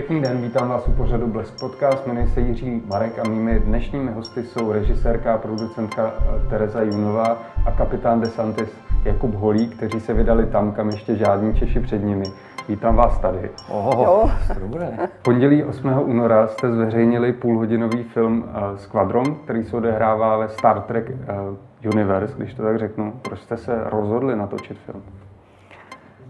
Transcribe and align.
Pěkný 0.00 0.20
den, 0.20 0.42
vítám 0.42 0.68
vás 0.68 0.88
u 0.88 0.92
pořadu 0.92 1.26
Blesk 1.26 1.60
Podcast, 1.60 2.06
jmenuji 2.06 2.26
se 2.26 2.40
Jiří 2.40 2.82
Marek 2.86 3.18
a 3.18 3.28
mými 3.28 3.60
dnešními 3.60 4.12
hosty 4.12 4.42
jsou 4.42 4.72
režisérka 4.72 5.34
a 5.34 5.38
producentka 5.38 6.14
eh, 6.18 6.50
Tereza 6.50 6.82
Junová 6.82 7.38
a 7.66 7.70
kapitán 7.70 8.20
Desantis 8.20 8.68
Jakub 9.04 9.34
Holí, 9.34 9.68
kteří 9.68 10.00
se 10.00 10.14
vydali 10.14 10.46
tam, 10.46 10.72
kam 10.72 10.90
ještě 10.90 11.16
žádní 11.16 11.54
Češi 11.54 11.80
před 11.80 12.04
nimi. 12.04 12.24
Vítám 12.68 12.96
vás 12.96 13.18
tady. 13.18 13.50
Oho, 13.68 14.30
dobré. 14.60 14.98
Pondělí 15.22 15.64
8. 15.64 16.02
února 16.04 16.46
jste 16.46 16.72
zveřejnili 16.72 17.32
půlhodinový 17.32 18.02
film 18.02 18.38
uh, 18.38 18.76
Squadron, 18.76 19.34
který 19.34 19.64
se 19.64 19.76
odehrává 19.76 20.36
ve 20.36 20.48
Star 20.48 20.80
Trek 20.80 21.10
uh, 21.10 21.92
Universe, 21.92 22.34
když 22.36 22.54
to 22.54 22.62
tak 22.62 22.78
řeknu. 22.78 23.12
Proč 23.22 23.40
jste 23.40 23.56
se 23.56 23.84
rozhodli 23.84 24.36
natočit 24.36 24.78
film? 24.78 25.02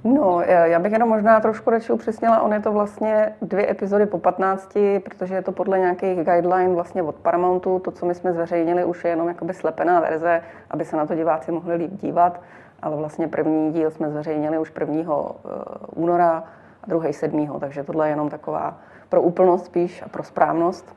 No, 0.04 0.40
já 0.64 0.78
bych 0.78 0.92
jenom 0.92 1.08
možná 1.08 1.40
trošku 1.40 1.70
radši 1.70 1.92
upřesnila, 1.92 2.40
on 2.40 2.52
je 2.52 2.60
to 2.60 2.72
vlastně 2.72 3.32
dvě 3.42 3.70
epizody 3.70 4.06
po 4.06 4.18
15, 4.18 4.78
protože 5.04 5.34
je 5.34 5.42
to 5.42 5.52
podle 5.52 5.78
nějakých 5.78 6.16
guideline 6.16 6.74
vlastně 6.74 7.02
od 7.02 7.14
Paramountu. 7.14 7.78
To, 7.78 7.90
co 7.90 8.06
my 8.06 8.14
jsme 8.14 8.32
zveřejnili, 8.32 8.84
už 8.84 9.04
je 9.04 9.10
jenom 9.10 9.28
jakoby 9.28 9.54
slepená 9.54 10.00
verze, 10.00 10.42
aby 10.70 10.84
se 10.84 10.96
na 10.96 11.06
to 11.06 11.14
diváci 11.14 11.52
mohli 11.52 11.74
líp 11.74 11.90
dívat. 11.92 12.40
Ale 12.82 12.96
vlastně 12.96 13.28
první 13.28 13.72
díl 13.72 13.90
jsme 13.90 14.10
zveřejnili 14.10 14.58
už 14.58 14.72
1. 14.80 14.94
Eh, 15.00 15.48
února 15.94 16.44
a 16.82 16.86
druhý 16.86 17.12
7. 17.12 17.60
Takže 17.60 17.84
tohle 17.84 18.06
je 18.06 18.12
jenom 18.12 18.28
taková 18.28 18.78
pro 19.08 19.22
úplnost 19.22 19.64
spíš 19.64 20.02
a 20.02 20.08
pro 20.08 20.22
správnost 20.22 20.96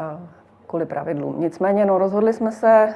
eh, 0.00 0.18
kvůli 0.66 0.86
pravidlům. 0.86 1.40
Nicméně, 1.40 1.84
no, 1.84 1.98
rozhodli 1.98 2.32
jsme 2.32 2.52
se 2.52 2.94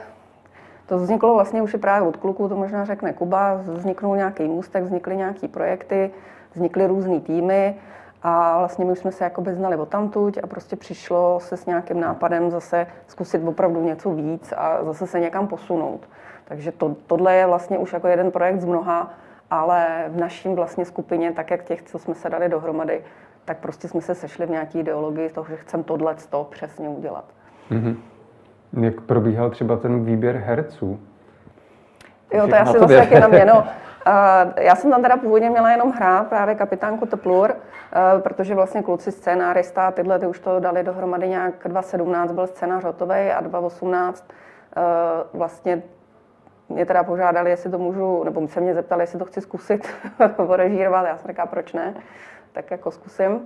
to 0.86 0.98
vzniklo 0.98 1.34
vlastně 1.34 1.62
už 1.62 1.74
i 1.74 1.78
právě 1.78 2.08
od 2.08 2.16
kluků, 2.16 2.48
to 2.48 2.56
možná 2.56 2.84
řekne 2.84 3.12
Kuba, 3.12 3.54
vzniknul 3.54 4.16
nějaký 4.16 4.48
můstek, 4.48 4.84
vznikly 4.84 5.16
nějaký 5.16 5.48
projekty, 5.48 6.10
vznikly 6.54 6.86
různé 6.86 7.20
týmy 7.20 7.76
a 8.22 8.58
vlastně 8.58 8.84
my 8.84 8.92
už 8.92 8.98
jsme 8.98 9.12
se 9.12 9.24
jakoby 9.24 9.54
znali 9.54 9.76
o 9.76 9.86
tamtuť 9.86 10.38
a 10.42 10.46
prostě 10.46 10.76
přišlo 10.76 11.40
se 11.40 11.56
s 11.56 11.66
nějakým 11.66 12.00
nápadem 12.00 12.50
zase 12.50 12.86
zkusit 13.06 13.48
opravdu 13.48 13.82
něco 13.82 14.10
víc 14.10 14.52
a 14.56 14.84
zase 14.84 15.06
se 15.06 15.20
někam 15.20 15.46
posunout. 15.46 16.08
Takže 16.44 16.72
to, 16.72 16.96
tohle 17.06 17.34
je 17.34 17.46
vlastně 17.46 17.78
už 17.78 17.92
jako 17.92 18.08
jeden 18.08 18.30
projekt 18.30 18.60
z 18.60 18.64
mnoha, 18.64 19.14
ale 19.50 20.04
v 20.08 20.16
naším 20.20 20.54
vlastně 20.54 20.84
skupině, 20.84 21.32
tak 21.32 21.50
jak 21.50 21.64
těch, 21.64 21.82
co 21.82 21.98
jsme 21.98 22.14
se 22.14 22.30
dali 22.30 22.48
dohromady, 22.48 23.02
tak 23.44 23.58
prostě 23.58 23.88
jsme 23.88 24.00
se 24.00 24.14
sešli 24.14 24.46
v 24.46 24.50
nějaké 24.50 24.78
ideologii 24.78 25.28
toho, 25.28 25.46
že 25.50 25.56
chcem 25.56 25.84
tohle 25.84 26.16
to 26.30 26.46
přesně 26.50 26.88
udělat. 26.88 27.24
Mm-hmm. 27.70 27.96
Jak 28.76 29.00
probíhal 29.00 29.50
třeba 29.50 29.76
ten 29.76 30.04
výběr 30.04 30.36
herců? 30.36 31.00
Jo, 32.32 32.48
to 32.48 32.54
je 32.54 32.60
asi 32.60 32.78
zase 32.78 32.96
taky 32.96 33.20
na 33.20 33.28
mě. 33.28 33.44
No. 33.44 33.64
Já 34.60 34.74
jsem 34.74 34.90
tam 34.90 35.02
teda 35.02 35.16
původně 35.16 35.50
měla 35.50 35.70
jenom 35.70 35.92
hrát 35.92 36.26
právě 36.26 36.54
kapitánku 36.54 37.06
Teplur, 37.06 37.54
eh, 37.54 38.20
protože 38.20 38.54
vlastně 38.54 38.82
kluci 38.82 39.12
scénárista, 39.12 39.90
tyhle 39.90 40.18
ty 40.18 40.26
už 40.26 40.40
to 40.40 40.60
dali 40.60 40.82
dohromady 40.82 41.28
nějak 41.28 41.54
2017 41.64 42.32
byl 42.32 42.46
scénář 42.46 42.84
hotový 42.84 43.14
a 43.14 43.40
2018 43.40 44.24
eh, 44.76 44.82
vlastně 45.32 45.82
mě 46.68 46.86
teda 46.86 47.04
požádali, 47.04 47.50
jestli 47.50 47.70
to 47.70 47.78
můžu, 47.78 48.24
nebo 48.24 48.48
se 48.48 48.60
mě 48.60 48.74
zeptali, 48.74 49.02
jestli 49.02 49.18
to 49.18 49.24
chci 49.24 49.40
zkusit 49.40 49.88
režírovat. 50.48 51.06
Já 51.06 51.16
jsem 51.16 51.28
říkala, 51.28 51.46
proč 51.46 51.72
ne, 51.72 51.94
tak 52.52 52.70
jako 52.70 52.90
zkusím. 52.90 53.40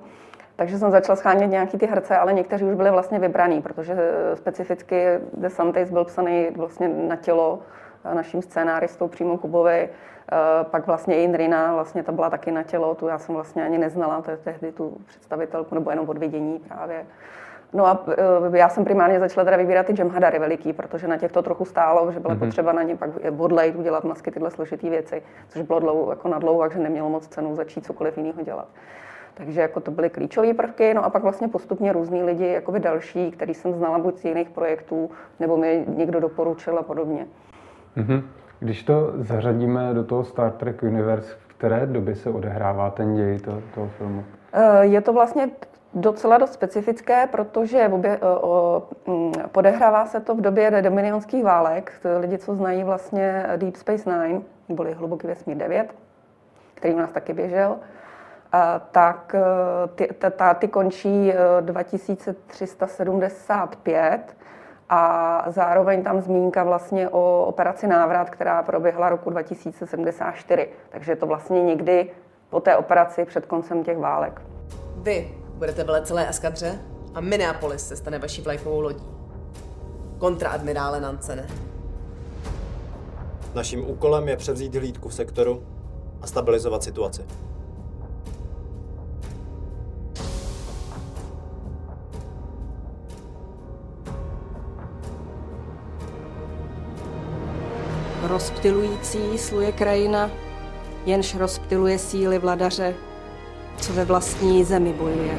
Takže 0.61 0.79
jsem 0.79 0.91
začala 0.91 1.17
schánět 1.17 1.51
nějaký 1.51 1.79
ty 1.79 1.87
herce, 1.87 2.17
ale 2.17 2.33
někteří 2.33 2.65
už 2.65 2.75
byli 2.75 2.91
vlastně 2.91 3.19
vybraný, 3.19 3.63
protože 3.63 3.93
eh, 3.93 4.37
specificky 4.37 5.07
The 5.35 5.49
Santis 5.49 5.91
byl 5.91 6.05
psaný 6.05 6.49
vlastně 6.57 6.89
na 6.89 7.17
tělo 7.17 7.59
eh, 8.05 8.15
naším 8.15 8.43
scénáristou 8.43 9.09
přímo 9.09 9.39
Kubovi. 9.39 9.89
Eh, 9.89 10.37
pak 10.65 10.87
vlastně 10.87 11.17
i 11.17 11.25
Indrina, 11.25 11.75
vlastně 11.75 12.03
ta 12.03 12.13
byla 12.13 12.31
taky 12.31 12.51
na 12.51 12.63
tělo, 12.63 12.95
tu 12.95 13.09
já 13.09 13.19
jsem 13.19 13.35
vlastně 13.35 13.65
ani 13.65 13.79
neznala, 13.79 14.23
to 14.23 14.31
je 14.31 14.37
tehdy 14.37 14.73
tu 14.73 14.97
představitelku, 15.07 15.75
nebo 15.75 15.91
jenom 15.91 16.09
od 16.09 16.19
vidění 16.19 16.59
právě. 16.59 17.07
No 17.73 17.87
a 17.87 18.05
já 18.55 18.69
jsem 18.69 18.85
primárně 18.85 19.21
začala 19.21 19.45
teda 19.45 19.57
vybírat 19.57 19.87
ty 19.87 19.95
jamhadary 19.99 20.39
veliký, 20.39 20.73
protože 20.73 21.09
na 21.09 21.17
těch 21.17 21.33
to 21.33 21.43
trochu 21.43 21.65
stálo, 21.65 22.13
že 22.13 22.21
bylo 22.21 22.35
mm-hmm. 22.35 22.39
potřeba 22.39 22.73
na 22.73 22.83
ně 22.83 22.97
pak 22.97 23.11
bodlejt, 23.31 23.77
udělat 23.77 24.05
masky, 24.05 24.31
tyhle 24.31 24.51
složité 24.51 24.91
věci, 24.91 25.23
což 25.49 25.63
bylo 25.63 25.81
dlouho, 25.81 26.11
jako 26.11 26.29
na 26.29 26.39
dlouho, 26.39 26.61
takže 26.61 26.79
nemělo 26.79 27.09
moc 27.09 27.27
cenu 27.27 27.55
začít 27.55 27.87
cokoliv 27.87 28.17
jiného 28.17 28.43
dělat. 28.43 28.69
Takže 29.45 29.61
jako 29.61 29.81
to 29.81 29.91
byly 29.91 30.11
klíčové 30.11 30.55
prvky, 30.55 30.95
no 30.95 31.05
a 31.05 31.11
pak 31.11 31.23
vlastně 31.23 31.49
postupně 31.49 31.93
různí 31.93 32.23
lidi, 32.23 32.47
jako 32.47 32.73
by 32.73 32.81
další, 32.81 33.31
který 33.31 33.55
jsem 33.55 33.75
znala 33.75 33.99
buď 33.99 34.19
z 34.19 34.25
jiných 34.25 34.51
projektů, 34.51 35.11
nebo 35.41 35.57
mi 35.57 35.85
někdo 35.89 36.21
doporučil 36.21 36.79
a 36.79 36.83
podobně. 36.83 37.27
Mm-hmm. 37.97 38.23
Když 38.59 38.83
to 38.83 39.13
zařadíme 39.17 39.95
do 39.95 40.05
toho 40.05 40.25
Star 40.25 40.53
Trek 40.53 40.83
Universe, 40.83 41.35
v 41.39 41.47
které 41.47 41.87
doby 41.87 42.15
se 42.15 42.31
odehrává 42.31 42.91
ten 42.91 43.15
děj 43.15 43.39
toho, 43.39 43.63
toho 43.75 43.89
filmu? 43.89 44.25
Eh, 44.53 44.87
je 44.87 45.01
to 45.01 45.13
vlastně 45.13 45.49
docela 45.95 46.39
dost 46.39 46.53
specifické, 46.53 47.27
protože 47.27 47.89
obě, 47.89 48.19
o, 48.19 48.41
o, 48.43 48.83
mm, 49.07 49.33
podehrává 49.53 50.07
se 50.07 50.21
to 50.21 50.35
v 50.35 50.41
době 50.41 50.83
dominionských 50.83 51.45
válek. 51.45 51.93
To 52.03 52.09
lidi, 52.19 52.39
co 52.39 52.55
znají 52.55 52.85
vlastně 52.85 53.47
Deep 53.57 53.77
Space 53.77 54.11
Nine, 54.11 54.41
neboli 54.69 54.93
Hluboký 54.93 55.27
vesmír 55.27 55.57
9, 55.57 55.95
který 56.75 56.95
u 56.95 56.99
nás 56.99 57.11
taky 57.11 57.33
běžel, 57.33 57.77
tak 58.93 59.35
eh, 59.35 59.41
ty, 59.95 60.09
ta, 60.37 60.55
ty 60.55 60.69
končí 60.69 61.33
2375 61.61 63.97
eh, 63.97 64.21
a 64.89 65.45
zároveň 65.47 66.03
tam 66.03 66.21
zmínka 66.21 66.65
vlastně 66.65 67.09
o 67.09 67.45
operaci 67.45 67.87
Návrat, 67.87 68.31
která 68.31 68.63
proběhla 68.63 69.09
roku 69.09 69.31
2074. 69.31 70.69
Takže 70.91 71.13
je 71.13 71.17
to 71.17 71.27
vlastně 71.27 71.63
někdy 71.63 72.11
po 72.51 72.61
té 72.61 72.77
operaci 72.77 73.25
před 73.25 73.47
koncem 73.47 73.85
těch 73.85 73.99
válek. 73.99 74.43
Vy 74.97 75.35
budete 75.55 75.85
velet 75.85 76.07
celé 76.07 76.29
eskadře 76.29 76.79
a 77.15 77.21
Minneapolis 77.21 77.89
se 77.89 77.97
stane 77.97 78.19
vaší 78.19 78.43
vlajkovou 78.43 78.81
lodí. 78.81 79.07
Kontraadmirále 80.19 81.01
Nancene. 81.01 81.47
Naším 83.55 83.91
úkolem 83.91 84.29
je 84.29 84.37
převzít 84.37 84.75
hlídku 84.75 85.09
v 85.09 85.15
sektoru 85.15 85.63
a 86.23 86.27
stabilizovat 86.27 86.83
situaci. 86.83 87.25
Rozptilující 98.23 99.39
sluje 99.39 99.73
krajina, 99.73 100.31
jenž 101.07 101.35
rozptiluje 101.35 101.99
síly 101.99 102.39
vladaře, 102.39 102.95
co 103.81 103.93
ve 103.93 104.05
vlastní 104.05 104.65
zemi 104.65 104.93
bojuje. 104.93 105.39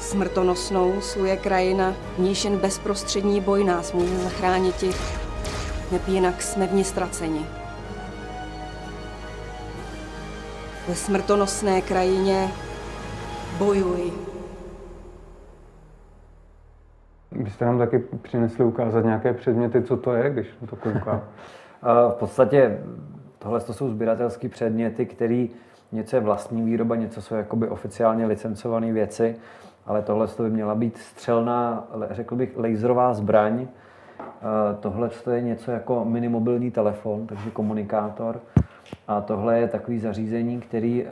Smrtonosnou 0.00 1.00
sluje 1.00 1.36
krajina, 1.36 1.94
níž 2.18 2.44
jen 2.44 2.56
bezprostřední 2.56 3.40
boj 3.40 3.64
nás 3.64 3.92
může 3.92 4.18
zachránit, 4.18 4.84
neb 5.90 6.08
jinak 6.08 6.42
jsme 6.42 6.66
v 6.66 6.72
ní 6.74 6.84
ztraceni. 6.84 7.46
Ve 10.88 10.94
smrtonosné 10.94 11.82
krajině 11.82 12.52
bojuj. 13.64 14.12
Byste 17.32 17.64
nám 17.64 17.78
taky 17.78 17.98
přinesli 17.98 18.64
ukázat 18.64 19.04
nějaké 19.04 19.32
předměty, 19.32 19.82
co 19.82 19.96
to 19.96 20.12
je, 20.14 20.30
když 20.30 20.46
to 20.70 20.76
kouká? 20.76 21.22
v 22.10 22.14
podstatě 22.18 22.78
tohle 23.38 23.60
to 23.60 23.74
jsou 23.74 23.90
sběratelské 23.90 24.48
předměty, 24.48 25.06
které 25.06 25.46
něco 25.92 26.16
je 26.16 26.20
vlastní 26.20 26.62
výroba, 26.62 26.96
něco 26.96 27.22
jsou 27.22 27.34
jakoby 27.34 27.68
oficiálně 27.68 28.26
licencované 28.26 28.92
věci, 28.92 29.36
ale 29.86 30.02
tohle 30.02 30.28
by 30.38 30.50
měla 30.50 30.74
být 30.74 30.98
střelná, 30.98 31.88
řekl 32.10 32.36
bych, 32.36 32.56
laserová 32.56 33.14
zbraň. 33.14 33.66
Tohle 34.80 35.10
je 35.32 35.42
něco 35.42 35.70
jako 35.70 36.04
minimobilní 36.04 36.70
telefon, 36.70 37.26
takže 37.26 37.50
komunikátor. 37.50 38.40
A 39.08 39.20
tohle 39.20 39.58
je 39.58 39.68
takový 39.68 39.98
zařízení, 39.98 40.60
který 40.60 41.06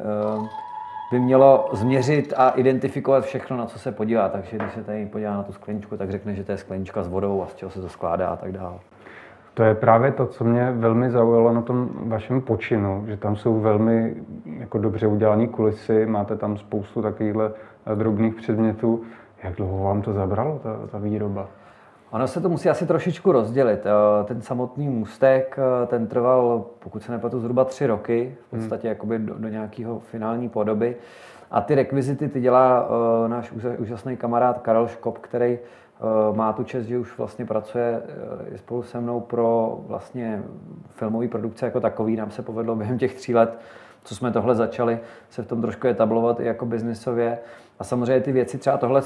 by 1.11 1.21
mělo 1.21 1.69
změřit 1.73 2.35
a 2.37 2.51
identifikovat 2.51 3.25
všechno, 3.25 3.57
na 3.57 3.67
co 3.67 3.79
se 3.79 3.93
podívá. 3.93 4.29
Takže 4.29 4.57
když 4.57 4.73
se 4.73 4.85
tady 4.85 5.07
podívá 5.07 5.35
na 5.35 5.43
tu 5.43 5.53
skleničku, 5.53 5.97
tak 5.97 6.11
řekne, 6.11 6.35
že 6.35 6.45
to 6.45 6.53
je 6.53 6.59
sklenička 6.59 7.03
s 7.03 7.09
vodou 7.09 7.43
a 7.43 7.47
z 7.47 7.55
čeho 7.55 7.71
se 7.71 7.81
to 7.81 7.89
skládá 7.89 8.29
a 8.29 8.37
tak 8.37 8.53
dále. 8.53 8.79
To 9.55 9.63
je 9.63 9.75
právě 9.75 10.13
to, 10.13 10.27
co 10.27 10.45
mě 10.45 10.73
velmi 10.73 11.11
zaujalo 11.11 11.53
na 11.53 11.63
tom 11.63 11.89
vašem 11.95 12.41
počinu, 12.41 13.05
že 13.07 13.17
tam 13.17 13.37
jsou 13.37 13.61
velmi 13.61 14.15
jako 14.59 14.79
dobře 14.79 15.07
udělané 15.07 15.47
kulisy, 15.47 16.07
máte 16.07 16.37
tam 16.37 16.57
spoustu 16.57 17.03
takovýchhle 17.03 17.53
drobných 17.95 18.35
předmětů. 18.35 19.03
Jak 19.43 19.55
dlouho 19.55 19.85
vám 19.85 20.03
to 20.03 20.13
zabralo, 20.13 20.61
ta, 20.63 20.77
ta 20.91 20.99
výroba? 20.99 21.49
Ono 22.11 22.27
se 22.27 22.41
to 22.41 22.49
musí 22.49 22.69
asi 22.69 22.87
trošičku 22.87 23.33
rozdělit. 23.33 23.87
Eh, 23.87 24.25
ten 24.25 24.43
samotný 24.43 24.89
můstek, 24.89 25.59
eh, 25.59 25.87
ten 25.87 26.07
trval, 26.07 26.65
pokud 26.79 27.03
se 27.03 27.13
nepletu, 27.13 27.41
zhruba 27.41 27.65
tři 27.65 27.87
roky, 27.87 28.37
v 28.49 28.53
hmm. 28.53 28.61
podstatě 28.61 28.89
hmm. 28.89 28.95
jakoby 28.95 29.19
do, 29.19 29.35
do 29.35 29.49
nějakého 29.49 30.01
finální 30.01 30.49
podoby. 30.49 30.97
A 31.51 31.61
ty 31.61 31.75
rekvizity 31.75 32.29
ty 32.29 32.41
dělá 32.41 32.89
uh, 32.89 33.29
náš 33.29 33.53
úžasný 33.79 34.17
kamarád 34.17 34.59
Karel 34.59 34.89
Škop, 34.89 35.19
který 35.19 35.59
má 36.33 36.53
tu 36.53 36.65
čest, 36.65 36.87
že 36.87 36.99
už 36.99 37.19
vlastně 37.19 37.47
pracuje 37.47 38.03
spolu 38.57 38.83
se 38.83 39.01
mnou 39.01 39.21
pro 39.21 39.79
vlastně 39.87 40.43
filmové 40.91 41.29
produkce 41.29 41.67
jako 41.67 41.81
takový. 41.81 42.17
Nám 42.17 42.31
se 42.31 42.43
povedlo 42.43 42.77
během 42.77 42.99
těch 42.99 43.15
tří 43.15 43.35
let, 43.35 43.59
co 44.05 44.15
jsme 44.15 44.33
tohle 44.33 44.55
začali, 44.55 45.01
se 45.31 45.43
v 45.43 45.47
tom 45.47 45.63
trošku 45.63 45.87
etablovat 45.87 46.41
i 46.41 46.45
jako 46.45 46.67
biznisově. 46.67 47.39
A 47.79 47.85
samozřejmě 47.85 48.21
ty 48.21 48.33
věci, 48.33 48.59
třeba 48.59 48.77
tohle 48.77 49.03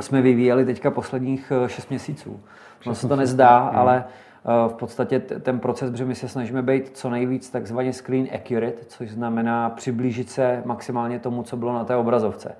jsme 0.00 0.22
vyvíjeli 0.22 0.64
teďka 0.64 0.90
posledních 0.90 1.52
šest 1.66 1.90
měsíců. 1.90 2.40
No 2.86 2.94
se 2.94 3.08
to 3.08 3.16
nezdá, 3.16 3.58
ale 3.58 4.04
Eh, 4.44 4.68
v 4.68 4.74
podstatě 4.74 5.20
ten 5.20 5.60
proces, 5.60 5.90
protože 5.90 6.04
my 6.04 6.14
se 6.14 6.28
snažíme 6.28 6.62
být 6.62 6.96
co 6.96 7.10
nejvíc 7.10 7.50
takzvaně 7.50 7.92
screen 7.92 8.28
accurate, 8.34 8.84
což 8.86 9.10
znamená 9.10 9.70
přiblížit 9.70 10.30
se 10.30 10.62
maximálně 10.64 11.18
tomu, 11.18 11.42
co 11.42 11.56
bylo 11.56 11.72
na 11.72 11.84
té 11.84 11.96
obrazovce. 11.96 12.56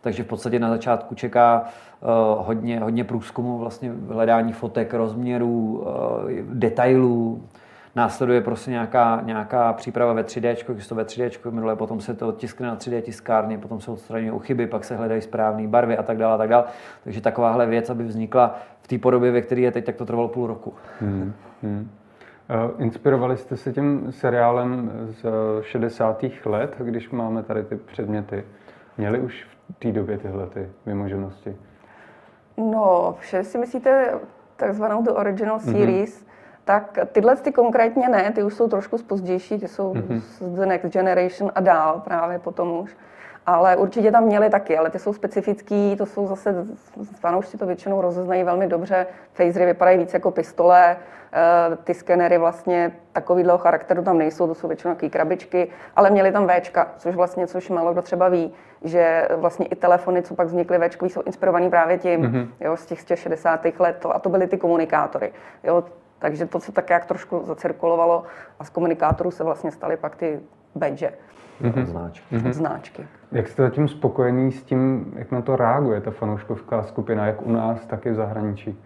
Takže 0.00 0.22
v 0.22 0.26
podstatě 0.26 0.58
na 0.58 0.70
začátku 0.70 1.14
čeká 1.14 1.64
uh, 1.64 2.46
hodně, 2.46 2.80
hodně 2.80 3.04
průzkumu, 3.04 3.58
vlastně 3.58 3.92
hledání 4.08 4.52
fotek, 4.52 4.94
rozměrů, 4.94 5.78
uh, 5.78 6.30
detailů, 6.54 7.42
Následuje 7.96 8.40
prostě 8.40 8.70
nějaká, 8.70 9.20
nějaká 9.24 9.72
příprava 9.72 10.12
ve 10.12 10.22
3D, 10.22 10.72
když 10.72 10.86
to 10.86 10.94
ve 10.94 11.04
3D 11.04 11.50
minule, 11.50 11.76
potom 11.76 12.00
se 12.00 12.14
to 12.14 12.32
tiskne 12.32 12.66
na 12.66 12.76
3D 12.76 13.00
tiskárně, 13.00 13.58
potom 13.58 13.80
se 13.80 13.90
odstraňují 13.90 14.40
chyby, 14.40 14.66
pak 14.66 14.84
se 14.84 14.96
hledají 14.96 15.22
správné 15.22 15.68
barvy 15.68 15.96
a 15.96 16.02
tak 16.02 16.18
dále, 16.18 16.34
a 16.34 16.38
tak 16.38 16.48
dále. 16.48 16.64
Takže 17.04 17.20
takováhle 17.20 17.66
věc, 17.66 17.90
aby 17.90 18.04
vznikla 18.04 18.58
v 18.80 18.88
té 18.88 18.98
podobě, 18.98 19.32
ve 19.32 19.42
které 19.42 19.60
je 19.60 19.70
teď, 19.70 19.84
tak 19.84 19.96
to 19.96 20.06
trvalo 20.06 20.28
půl 20.28 20.46
roku. 20.46 20.74
Hmm. 21.00 21.32
Hmm. 21.62 21.90
Inspirovali 22.78 23.36
jste 23.36 23.56
se 23.56 23.72
tím 23.72 24.06
seriálem 24.12 24.90
z 25.06 25.26
60. 25.62 26.24
let, 26.44 26.74
když 26.78 27.10
máme 27.10 27.42
tady 27.42 27.62
ty 27.62 27.76
předměty? 27.76 28.44
Měli 28.98 29.20
už 29.20 29.46
v 29.70 29.78
té 29.78 29.92
době 29.92 30.18
tyhle 30.18 30.46
ty 30.46 30.68
vymoženosti? 30.86 31.56
No, 32.56 33.16
vše 33.18 33.44
si 33.44 33.58
myslíte 33.58 34.14
takzvanou 34.56 35.02
The 35.02 35.10
Original 35.10 35.56
mhm. 35.56 35.72
Series, 35.72 36.20
mm-hmm 36.20 36.34
tak 36.64 36.98
tyhle 37.12 37.36
ty 37.36 37.52
konkrétně 37.52 38.08
ne, 38.08 38.32
ty 38.32 38.42
už 38.42 38.54
jsou 38.54 38.68
trošku 38.68 38.98
spozdější, 38.98 39.58
ty 39.58 39.68
jsou 39.68 39.92
mm-hmm. 39.92 40.20
z 40.20 40.40
The 40.40 40.66
Next 40.66 40.92
Generation 40.92 41.52
a 41.54 41.60
dál 41.60 42.02
právě 42.04 42.38
potom 42.38 42.80
už. 42.80 42.96
Ale 43.46 43.76
určitě 43.76 44.12
tam 44.12 44.24
měli 44.24 44.50
taky, 44.50 44.78
ale 44.78 44.90
ty 44.90 44.98
jsou 44.98 45.12
specifický, 45.12 45.96
to 45.96 46.06
jsou 46.06 46.26
zase, 46.26 46.66
fanoušci 47.20 47.58
to 47.58 47.66
většinou 47.66 48.00
rozeznají 48.00 48.44
velmi 48.44 48.66
dobře. 48.66 49.06
Phasery 49.32 49.66
vypadají 49.66 49.98
víc 49.98 50.14
jako 50.14 50.30
pistole, 50.30 50.96
eh, 51.32 51.76
ty 51.76 51.94
skenery 51.94 52.38
vlastně 52.38 52.92
takovýhle 53.12 53.58
charakteru 53.58 54.02
tam 54.02 54.18
nejsou, 54.18 54.46
to 54.46 54.54
jsou 54.54 54.68
většinou 54.68 54.94
takové 54.94 55.10
krabičky, 55.10 55.68
ale 55.96 56.10
měli 56.10 56.32
tam 56.32 56.48
Včka, 56.48 56.92
což 56.96 57.14
vlastně, 57.14 57.46
což 57.46 57.70
málo 57.70 57.92
kdo 57.92 58.02
třeba 58.02 58.28
ví, 58.28 58.52
že 58.84 59.28
vlastně 59.36 59.66
i 59.66 59.74
telefony, 59.74 60.22
co 60.22 60.34
pak 60.34 60.46
vznikly 60.46 60.88
Včkový, 60.88 61.10
jsou 61.10 61.22
inspirovaný 61.22 61.70
právě 61.70 61.98
tím, 61.98 62.22
mm-hmm. 62.22 62.48
jo, 62.60 62.76
z 62.76 62.86
těch, 62.86 63.00
z 63.00 63.04
těch 63.04 63.18
60. 63.18 63.60
let, 63.78 63.96
to, 64.00 64.16
a 64.16 64.18
to 64.18 64.28
byly 64.28 64.46
ty 64.46 64.58
komunikátory. 64.58 65.32
Jo, 65.64 65.84
takže 66.18 66.46
to 66.46 66.60
se 66.60 66.72
tak 66.72 66.90
jak 66.90 67.06
trošku 67.06 67.42
zacirkulovalo 67.44 68.24
a 68.58 68.64
z 68.64 68.70
komunikátorů 68.70 69.30
se 69.30 69.44
vlastně 69.44 69.70
staly 69.70 69.96
pak 69.96 70.16
ty 70.16 70.40
badge. 70.74 71.12
Mm-hmm. 71.62 71.84
Značky. 71.84 72.36
Mm-hmm. 72.36 72.52
Značky. 72.52 73.08
Jak 73.32 73.48
jste 73.48 73.62
zatím 73.62 73.88
spokojený 73.88 74.52
s 74.52 74.62
tím, 74.62 75.12
jak 75.16 75.30
na 75.30 75.42
to 75.42 75.56
reaguje 75.56 76.00
ta 76.00 76.10
fanouškovská 76.10 76.82
skupina, 76.82 77.26
jak 77.26 77.46
u 77.46 77.52
nás, 77.52 77.86
tak 77.86 78.06
i 78.06 78.10
v 78.10 78.14
zahraničí? 78.14 78.78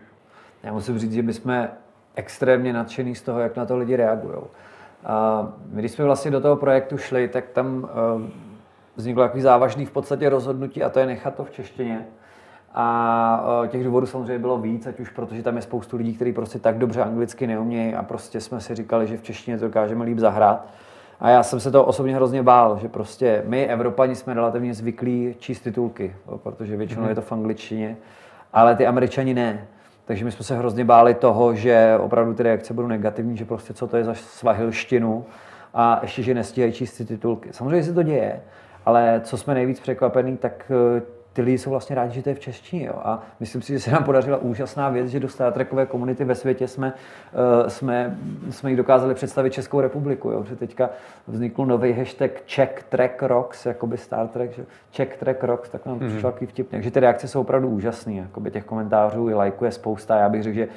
Já 0.63 0.73
musím 0.73 0.99
říct, 0.99 1.13
že 1.13 1.23
my 1.23 1.33
jsme 1.33 1.71
extrémně 2.15 2.73
nadšený 2.73 3.15
z 3.15 3.23
toho, 3.23 3.41
jak 3.41 3.57
na 3.57 3.67
to 3.67 3.77
lidi 3.77 3.97
reagují. 3.97 4.39
A 5.05 5.49
my, 5.71 5.81
když 5.81 5.93
jsme 5.93 6.05
vlastně 6.05 6.31
do 6.31 6.41
toho 6.41 6.57
projektu 6.57 6.99
šli, 6.99 7.29
tak 7.29 7.49
tam 7.49 7.77
uh, 7.77 8.23
vzniklo 8.97 9.23
takový 9.23 9.43
závažný 9.43 9.87
v 9.87 9.91
podstatě 9.91 10.29
rozhodnutí 10.29 10.83
a 10.83 10.91
to 10.91 11.01
je 11.01 11.07
nechat 11.07 11.35
to 11.35 11.45
v 11.45 11.51
češtině 11.51 12.07
a 12.81 13.63
těch 13.69 13.85
důvodů 13.85 14.07
samozřejmě 14.07 14.39
bylo 14.39 14.59
víc, 14.59 14.87
ať 14.87 15.01
už 15.01 15.11
protože 15.11 15.43
tam 15.43 15.57
je 15.57 15.63
spoustu 15.63 15.97
lidí, 15.97 16.15
kteří 16.15 16.33
prostě 16.33 16.59
tak 16.59 16.79
dobře 16.79 17.03
anglicky 17.03 17.47
neumějí 17.47 17.95
a 17.95 18.03
prostě 18.03 18.41
jsme 18.41 18.61
si 18.61 18.75
říkali, 18.75 19.07
že 19.07 19.17
v 19.17 19.23
češtině 19.23 19.59
to 19.59 19.65
dokážeme 19.65 20.05
líp 20.05 20.19
zahrát. 20.19 20.67
A 21.21 21.31
já 21.31 21.43
jsem 21.43 21.61
se 21.61 21.71
to 21.71 21.85
osobně 21.85 22.15
hrozně 22.15 22.43
bál, 22.43 22.79
že 22.83 22.89
prostě 22.89 23.43
my, 23.47 23.67
Evropani, 23.67 24.15
jsme 24.15 24.35
relativně 24.35 24.75
zvyklí 24.75 25.35
číst 25.39 25.61
titulky, 25.61 26.15
protože 26.43 26.77
většinou 26.77 27.03
mm-hmm. 27.03 27.09
je 27.09 27.15
to 27.15 27.21
v 27.21 27.33
angličtině, 27.33 27.97
ale 28.53 28.77
ty 28.77 28.87
Američani 28.87 29.35
ne. 29.35 29.67
Takže 30.05 30.25
my 30.25 30.33
jsme 30.33 30.45
se 30.45 30.59
hrozně 30.59 30.85
báli 30.85 31.15
toho, 31.15 31.55
že 31.55 31.99
opravdu 32.01 32.35
ty 32.35 32.43
reakce 32.43 32.75
budou 32.75 32.89
negativní, 32.89 33.37
že 33.37 33.45
prostě 33.45 33.75
co 33.75 33.87
to 33.87 33.97
je 33.97 34.05
za 34.05 34.15
svahilštinu 34.15 35.25
a 35.75 35.99
ještě, 36.03 36.23
že 36.23 36.35
nestíhají 36.35 36.73
číst 36.73 36.97
ty 36.97 37.05
titulky. 37.05 37.49
Samozřejmě 37.53 37.83
se 37.83 37.93
to 37.93 38.03
děje, 38.03 38.41
ale 38.87 39.21
co 39.25 39.37
jsme 39.37 39.55
nejvíc 39.55 39.81
překvapení, 39.81 40.37
tak 40.37 40.73
ty 41.39 41.43
lidi 41.43 41.59
jsou 41.59 41.71
vlastně 41.71 41.97
rádi, 41.97 42.15
že 42.15 42.23
to 42.23 42.29
je 42.29 42.35
v 42.35 42.41
češtině. 42.41 42.87
Jo? 42.87 42.95
A 43.03 43.23
myslím 43.41 43.63
si, 43.63 43.73
že 43.73 43.81
se 43.81 43.91
nám 43.91 44.05
podařila 44.05 44.37
úžasná 44.37 44.89
věc, 44.89 45.09
že 45.09 45.21
do 45.21 45.29
Star 45.29 45.53
Trekové 45.53 45.87
komunity 45.87 46.25
ve 46.25 46.35
světě 46.35 46.69
jsme, 46.69 46.93
uh, 47.63 47.69
jsme, 47.69 48.19
jsme 48.51 48.71
jich 48.71 48.77
dokázali 48.77 49.15
představit 49.15 49.53
Českou 49.53 49.81
republiku. 49.81 50.31
Jo? 50.31 50.45
Že 50.45 50.57
teďka 50.57 50.91
vznikl 51.27 51.67
nový 51.67 51.93
hashtag 51.93 52.31
Czech 52.47 52.85
Trek 52.89 53.23
Rocks, 53.23 53.67
jakoby 53.67 53.97
Star 53.97 54.29
Trek, 54.29 54.53
že 54.53 54.67
Czech 54.91 55.17
Trek 55.17 55.45
Rocks, 55.45 55.71
tak 55.71 55.87
nám 55.87 55.99
mm-hmm. 55.99 56.09
přišlo 56.09 56.31
takový 56.33 56.47
vtipně. 56.47 56.77
Takže 56.77 56.91
ty 56.91 57.01
reakce 57.01 57.29
jsou 57.29 57.41
opravdu 57.41 57.69
úžasné. 57.69 58.13
Jakoby 58.13 58.51
těch 58.51 58.65
komentářů 58.65 59.29
i 59.29 59.35
lajků 59.35 59.65
je 59.65 59.73
spousta. 59.73 60.17
Já 60.17 60.29
bych 60.29 60.43
řekl, 60.43 60.57
že 60.57 60.69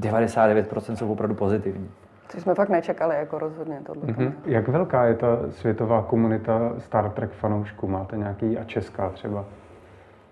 99% 0.00 0.94
jsou 0.94 1.12
opravdu 1.12 1.34
pozitivní. 1.34 1.90
To 2.32 2.40
jsme 2.40 2.54
fakt 2.54 2.68
nečekali, 2.68 3.16
jako 3.16 3.38
rozhodně 3.38 3.80
tohle. 3.86 4.02
Mm-hmm. 4.02 4.32
Jak 4.46 4.68
velká 4.68 5.04
je 5.04 5.14
ta 5.14 5.38
světová 5.50 6.02
komunita 6.02 6.72
Star 6.78 7.10
Trek 7.10 7.30
fanoušků? 7.30 7.88
Máte 7.88 8.16
nějaký 8.16 8.58
a 8.58 8.64
česká 8.64 9.10
třeba? 9.10 9.44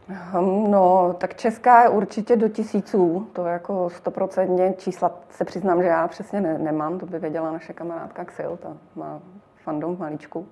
Hm, 0.08 0.70
no, 0.70 1.14
tak 1.18 1.34
česká 1.34 1.82
je 1.82 1.88
určitě 1.88 2.36
do 2.36 2.48
tisíců, 2.48 3.28
to 3.32 3.44
jako 3.44 3.90
stoprocentně 3.90 4.74
čísla 4.78 5.10
se 5.30 5.44
přiznám, 5.44 5.82
že 5.82 5.88
já 5.88 6.08
přesně 6.08 6.40
ne, 6.40 6.58
nemám, 6.58 6.98
to 6.98 7.06
by 7.06 7.18
věděla 7.18 7.52
naše 7.52 7.72
kamarádka 7.72 8.24
Xil, 8.24 8.58
ta 8.62 8.76
má 8.96 9.20
fandom 9.64 9.96
v 9.96 9.98
malíčku. 9.98 10.46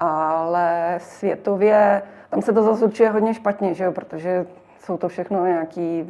Ale 0.00 0.98
světově, 1.02 2.02
tam 2.30 2.42
se 2.42 2.52
to 2.52 2.62
zase 2.62 2.84
určitě 2.84 3.08
hodně 3.08 3.34
špatně, 3.34 3.74
že 3.74 3.84
jo, 3.84 3.92
protože 3.92 4.46
jsou 4.80 4.96
to 4.96 5.08
všechno 5.08 5.46
nějaký 5.46 6.04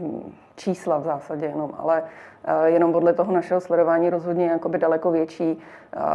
čísla 0.58 0.98
v 0.98 1.04
zásadě 1.04 1.46
jenom, 1.46 1.70
ale 1.78 2.02
eh, 2.44 2.70
jenom 2.70 2.92
podle 2.92 3.12
toho 3.12 3.32
našeho 3.32 3.60
sledování 3.60 4.10
rozhodně 4.10 4.46
jakoby 4.46 4.78
daleko 4.78 5.10
větší. 5.10 5.58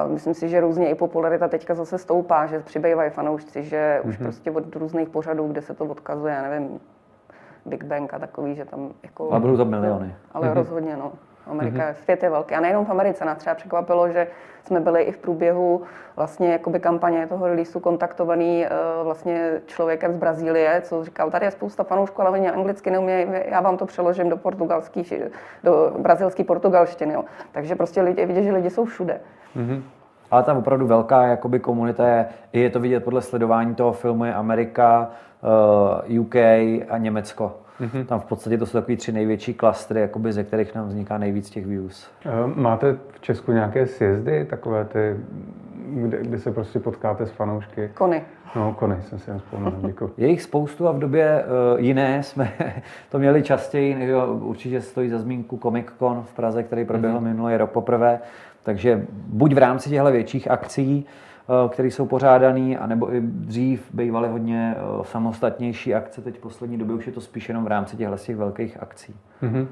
Myslím 0.07 0.33
si, 0.33 0.49
že 0.49 0.61
různě 0.61 0.89
i 0.89 0.95
popularita 0.95 1.47
teďka 1.47 1.73
zase 1.73 1.97
stoupá, 1.97 2.45
že 2.45 2.59
přibývají 2.59 3.11
fanoušci, 3.11 3.63
že 3.63 3.99
mm-hmm. 3.99 4.09
už 4.09 4.17
mhm. 4.17 4.25
prostě 4.25 4.51
od 4.51 4.75
různých 4.75 5.09
pořadů, 5.09 5.47
kde 5.47 5.61
se 5.61 5.73
to 5.73 5.85
odkazuje, 5.85 6.33
já 6.33 6.41
nevím, 6.41 6.79
Big 7.65 7.83
Bang 7.83 8.13
a 8.13 8.19
takový, 8.19 8.55
že 8.55 8.65
tam 8.65 8.89
jako... 9.03 9.31
Ale 9.31 9.39
budou 9.39 9.57
tam 9.57 9.69
miliony. 9.69 10.15
Ale 10.31 10.47
mm-hmm. 10.47 10.53
rozhodně, 10.53 10.97
no. 10.97 11.11
Amerika, 11.47 11.77
mm-hmm. 11.77 12.03
svět 12.03 12.23
je 12.23 12.29
velký. 12.29 12.55
A 12.55 12.59
nejenom 12.59 12.85
v 12.85 12.89
Americe. 12.89 13.25
Nás 13.25 13.37
třeba 13.37 13.55
překvapilo, 13.55 14.09
že 14.09 14.27
jsme 14.65 14.79
byli 14.79 15.01
i 15.01 15.11
v 15.11 15.17
průběhu 15.17 15.81
vlastně 16.15 16.51
jakoby 16.51 16.79
kampaně 16.79 17.27
toho 17.27 17.47
releaseu 17.47 17.79
kontaktovaný 17.79 18.65
uh, 18.65 19.05
vlastně 19.05 19.61
člověkem 19.65 20.13
z 20.13 20.17
Brazílie, 20.17 20.81
co 20.81 21.03
říkal, 21.03 21.31
tady 21.31 21.45
je 21.45 21.51
spousta 21.51 21.83
fanoušků, 21.83 22.21
ale 22.21 22.29
oni 22.29 22.49
anglicky 22.49 22.91
neumějí, 22.91 23.27
já 23.45 23.61
vám 23.61 23.77
to 23.77 23.85
přeložím 23.85 24.29
do 24.29 24.37
portugalský, 24.37 25.05
do 25.63 25.95
brazilský 25.97 26.43
portugalštiny. 26.43 27.13
Jo. 27.13 27.23
Takže 27.51 27.75
prostě 27.75 28.01
lidi, 28.01 28.25
vidět, 28.25 28.43
že 28.43 28.51
lidi 28.51 28.69
jsou 28.69 28.85
všude. 28.85 29.19
Mm-hmm. 29.55 29.81
Ale 30.33 30.43
tam 30.43 30.57
opravdu 30.57 30.87
velká 30.87 31.27
jakoby 31.27 31.59
komunita 31.59 32.07
je, 32.07 32.25
je 32.53 32.69
to 32.69 32.79
vidět 32.79 33.03
podle 33.03 33.21
sledování 33.21 33.75
toho 33.75 33.91
filmu, 33.91 34.25
je 34.25 34.33
Amerika, 34.33 35.09
uh, 36.07 36.15
eh, 36.15 36.19
UK 36.19 36.35
a 36.89 36.97
Německo. 36.97 37.57
Mm-hmm. 37.81 38.05
Tam 38.05 38.19
v 38.19 38.25
podstatě 38.25 38.57
to 38.57 38.65
jsou 38.65 38.77
takový 38.77 38.97
tři 38.97 39.11
největší 39.11 39.53
klastry, 39.53 40.01
jakoby, 40.01 40.33
ze 40.33 40.43
kterých 40.43 40.75
nám 40.75 40.87
vzniká 40.87 41.17
nejvíc 41.17 41.49
těch 41.49 41.65
views. 41.65 42.07
Eh, 42.25 42.29
máte 42.55 42.93
v 42.93 43.21
Česku 43.21 43.51
nějaké 43.51 43.87
sjezdy, 43.87 44.45
takové 44.45 44.85
ty, 44.85 45.15
kde, 45.85 46.17
kde 46.21 46.39
se 46.39 46.51
prostě 46.51 46.79
potkáte 46.79 47.25
s 47.25 47.31
fanoušky? 47.31 47.89
Kony. 47.93 48.21
No, 48.55 48.75
kony 48.79 48.97
jsem 49.01 49.19
si 49.19 49.31
vzpomněl, 49.37 49.73
děkuji. 49.85 50.13
Je 50.17 50.27
jich 50.27 50.41
spoustu 50.41 50.87
a 50.87 50.91
v 50.91 50.99
době 50.99 51.45
uh, 51.73 51.79
jiné 51.79 52.23
jsme 52.23 52.51
to 53.09 53.19
měli 53.19 53.43
častěji. 53.43 54.15
Určitě 54.25 54.81
stojí 54.81 55.09
za 55.09 55.19
zmínku 55.19 55.57
Comic 55.57 55.85
Con 55.99 56.23
v 56.23 56.33
Praze, 56.33 56.63
který 56.63 56.85
proběhl 56.85 57.19
mm-hmm. 57.19 57.23
minulý 57.23 57.57
rok 57.57 57.69
poprvé. 57.69 58.19
Takže 58.63 59.05
buď 59.27 59.53
v 59.53 59.57
rámci 59.57 59.89
těchto 59.89 60.11
větších 60.11 60.51
akcí, 60.51 61.05
Eh, 61.49 61.69
které 61.69 61.87
jsou 61.87 62.05
pořádané, 62.05 62.77
anebo 62.77 63.15
i 63.15 63.21
dřív 63.21 63.89
bývaly 63.93 64.29
hodně 64.29 64.75
eh, 64.77 65.03
samostatnější 65.03 65.95
akce, 65.95 66.21
teď 66.21 66.39
poslední 66.39 66.77
době 66.77 66.95
už 66.95 67.07
je 67.07 67.13
to 67.13 67.21
spíš 67.21 67.49
jenom 67.49 67.63
v 67.63 67.67
rámci 67.67 67.97
těchto 67.97 68.17
těch 68.17 68.35
velkých 68.35 68.77
akcí. 68.83 69.15
Mm-hmm. 69.43 69.67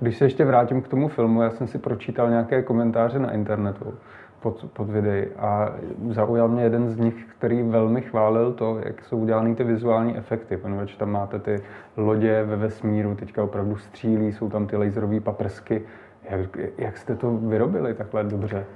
Když 0.00 0.16
se 0.16 0.24
ještě 0.24 0.44
vrátím 0.44 0.82
k 0.82 0.88
tomu 0.88 1.08
filmu, 1.08 1.42
já 1.42 1.50
jsem 1.50 1.66
si 1.66 1.78
pročítal 1.78 2.30
nějaké 2.30 2.62
komentáře 2.62 3.18
na 3.18 3.30
internetu 3.30 3.94
pod, 4.40 4.64
pod 4.72 4.90
videí 4.90 5.26
a 5.38 5.72
zaujal 6.10 6.48
mě 6.48 6.62
jeden 6.62 6.88
z 6.88 6.96
nich, 6.96 7.26
který 7.38 7.62
velmi 7.62 8.00
chválil 8.00 8.52
to, 8.52 8.78
jak 8.84 9.04
jsou 9.04 9.18
udělány 9.18 9.54
ty 9.54 9.64
vizuální 9.64 10.16
efekty, 10.16 10.56
poněvadž 10.56 10.96
tam 10.96 11.10
máte 11.10 11.38
ty 11.38 11.62
lodě 11.96 12.44
ve 12.44 12.56
vesmíru, 12.56 13.14
teďka 13.14 13.44
opravdu 13.44 13.76
střílí, 13.76 14.32
jsou 14.32 14.50
tam 14.50 14.66
ty 14.66 14.76
laserové 14.76 15.20
paprsky. 15.20 15.82
Jak, 16.24 16.56
jak 16.78 16.98
jste 16.98 17.16
to 17.16 17.30
vyrobili 17.30 17.94
takhle 17.94 18.24
dobře? 18.24 18.66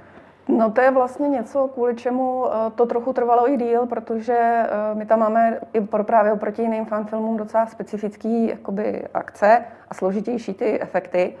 No 0.47 0.71
to 0.71 0.81
je 0.81 0.91
vlastně 0.91 1.27
něco, 1.29 1.67
kvůli 1.73 1.95
čemu 1.95 2.45
eh, 2.47 2.71
to 2.75 2.85
trochu 2.85 3.13
trvalo 3.13 3.49
i 3.49 3.57
díl, 3.57 3.85
protože 3.85 4.33
eh, 4.33 4.95
my 4.95 5.05
tam 5.05 5.19
máme 5.19 5.59
i 5.73 5.81
právě 5.81 6.31
oproti 6.31 6.61
jiným 6.61 6.85
fanfilmům 6.85 7.37
docela 7.37 7.65
specifický 7.65 8.47
jakoby, 8.47 9.03
akce 9.13 9.65
a 9.89 9.93
složitější 9.93 10.53
ty 10.53 10.81
efekty. 10.81 11.33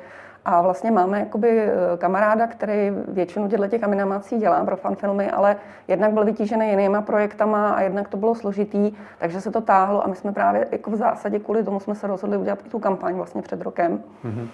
A 0.45 0.61
vlastně 0.61 0.91
máme 0.91 1.19
jakoby 1.19 1.59
eh, 1.59 1.73
kamaráda, 1.97 2.47
který 2.47 2.91
většinu 3.07 3.47
těchto 3.47 3.67
těch 3.67 3.83
animací 3.83 4.37
dělá 4.37 4.65
pro 4.65 4.77
fanfilmy, 4.77 5.31
ale 5.31 5.55
jednak 5.87 6.11
byl 6.11 6.25
vytížený 6.25 6.69
jinýma 6.69 7.01
projektama 7.01 7.69
a 7.69 7.81
jednak 7.81 8.07
to 8.07 8.17
bylo 8.17 8.35
složitý, 8.35 8.91
takže 9.19 9.41
se 9.41 9.51
to 9.51 9.61
táhlo 9.61 10.03
a 10.03 10.07
my 10.07 10.15
jsme 10.15 10.31
právě 10.31 10.67
jako 10.71 10.91
v 10.91 10.95
zásadě 10.95 11.39
kvůli 11.39 11.63
tomu 11.63 11.79
jsme 11.79 11.95
se 11.95 12.07
rozhodli 12.07 12.37
udělat 12.37 12.59
i 12.65 12.69
tu 12.69 12.79
kampaň 12.79 13.15
vlastně 13.15 13.41
před 13.41 13.61
rokem. 13.61 14.03
Mm-hmm. 14.25 14.47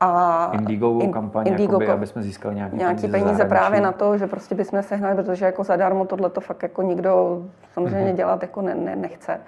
A 0.00 0.50
Indigo 0.54 1.00
in, 1.00 1.12
kampaň, 1.12 1.46
Indigo, 1.46 1.72
jakoby, 1.72 1.88
aby 1.88 2.06
jsme 2.06 2.22
získali 2.22 2.54
nějaký, 2.54 2.76
nějaký 2.76 3.00
peníze, 3.00 3.18
peníze 3.18 3.44
právě 3.44 3.80
na 3.80 3.92
to, 3.92 4.18
že 4.18 4.26
prostě 4.26 4.54
bychom 4.54 4.82
sehnali, 4.82 5.16
protože 5.16 5.44
jako 5.44 5.64
zadarmo 5.64 6.04
tohle 6.04 6.30
to 6.30 6.40
fakt 6.40 6.62
jako 6.62 6.82
nikdo 6.82 7.42
samozřejmě 7.72 8.12
mm-hmm. 8.12 8.16
dělat 8.16 8.42
jako 8.42 8.62
ne, 8.62 8.74
ne, 8.74 8.96
nechce. 8.96 9.40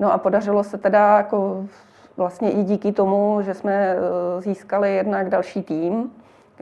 No 0.00 0.12
a 0.12 0.18
podařilo 0.18 0.64
se 0.64 0.78
teda 0.78 1.16
jako 1.16 1.64
vlastně 2.16 2.50
i 2.50 2.64
díky 2.64 2.92
tomu, 2.92 3.38
že 3.42 3.54
jsme 3.54 3.72
eh, 3.72 4.40
získali 4.40 4.94
jednak 4.94 5.28
další 5.28 5.62
tým, 5.62 6.10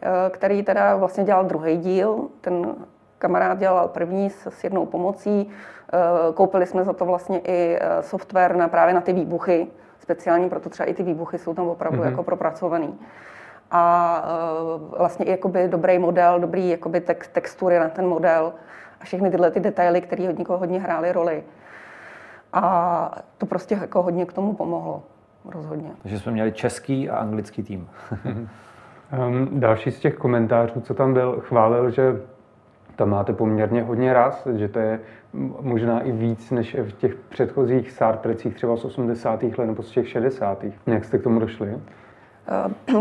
eh, 0.02 0.30
který 0.30 0.62
teda 0.62 0.96
vlastně 0.96 1.24
dělal 1.24 1.44
druhý 1.44 1.76
díl. 1.76 2.28
Ten 2.40 2.74
kamarád 3.18 3.58
dělal 3.58 3.88
první 3.88 4.30
s, 4.30 4.46
s 4.46 4.64
jednou 4.64 4.86
pomocí. 4.86 5.50
Eh, 5.92 6.32
koupili 6.34 6.66
jsme 6.66 6.84
za 6.84 6.92
to 6.92 7.04
vlastně 7.04 7.40
i 7.44 7.78
software 8.00 8.56
na, 8.56 8.68
právě 8.68 8.94
na 8.94 9.00
ty 9.00 9.12
výbuchy, 9.12 9.66
speciální, 10.10 10.48
proto 10.48 10.70
třeba 10.70 10.88
i 10.88 10.94
ty 10.94 11.02
výbuchy 11.02 11.38
jsou 11.38 11.54
tam 11.54 11.68
opravdu 11.68 12.02
mm-hmm. 12.02 12.10
jako 12.10 12.22
propracovaný. 12.22 12.98
A 13.70 14.24
vlastně 14.98 15.26
i 15.26 15.30
jakoby 15.30 15.68
dobrý 15.68 15.98
model, 15.98 16.40
dobrý 16.40 16.68
jakoby 16.68 17.00
text, 17.00 17.32
textury 17.32 17.78
na 17.78 17.88
ten 17.88 18.06
model 18.06 18.52
a 19.00 19.04
všechny 19.04 19.30
tyhle 19.30 19.50
ty 19.50 19.60
detaily, 19.60 20.00
které 20.00 20.28
od 20.28 20.38
někoho 20.38 20.58
hodně 20.58 20.80
hrály 20.80 21.12
roli. 21.12 21.42
A 22.52 23.22
to 23.38 23.46
prostě 23.46 23.78
jako 23.80 24.02
hodně 24.02 24.26
k 24.26 24.32
tomu 24.32 24.52
pomohlo 24.52 25.02
rozhodně. 25.44 25.90
Takže 26.02 26.18
jsme 26.18 26.32
měli 26.32 26.52
český 26.52 27.10
a 27.10 27.16
anglický 27.16 27.62
tým. 27.62 27.88
um, 28.24 29.60
další 29.60 29.90
z 29.90 30.00
těch 30.00 30.14
komentářů, 30.14 30.80
co 30.80 30.94
tam 30.94 31.14
byl, 31.14 31.40
chválil, 31.40 31.90
že 31.90 32.20
tam 32.96 33.10
máte 33.10 33.32
poměrně 33.32 33.82
hodně 33.82 34.12
ras, 34.12 34.46
že 34.56 34.68
to 34.68 34.78
je 34.78 35.00
možná 35.60 36.00
i 36.00 36.12
víc 36.12 36.50
než 36.50 36.74
v 36.74 36.92
těch 36.92 37.14
předchozích 37.14 37.90
Star 37.90 38.16
Trecích 38.16 38.54
třeba 38.54 38.76
z 38.76 38.84
80. 38.84 39.42
let 39.42 39.66
nebo 39.66 39.82
z 39.82 39.90
těch 39.90 40.08
60. 40.08 40.64
Jak 40.86 41.04
jste 41.04 41.18
k 41.18 41.22
tomu 41.22 41.40
došli? 41.40 41.78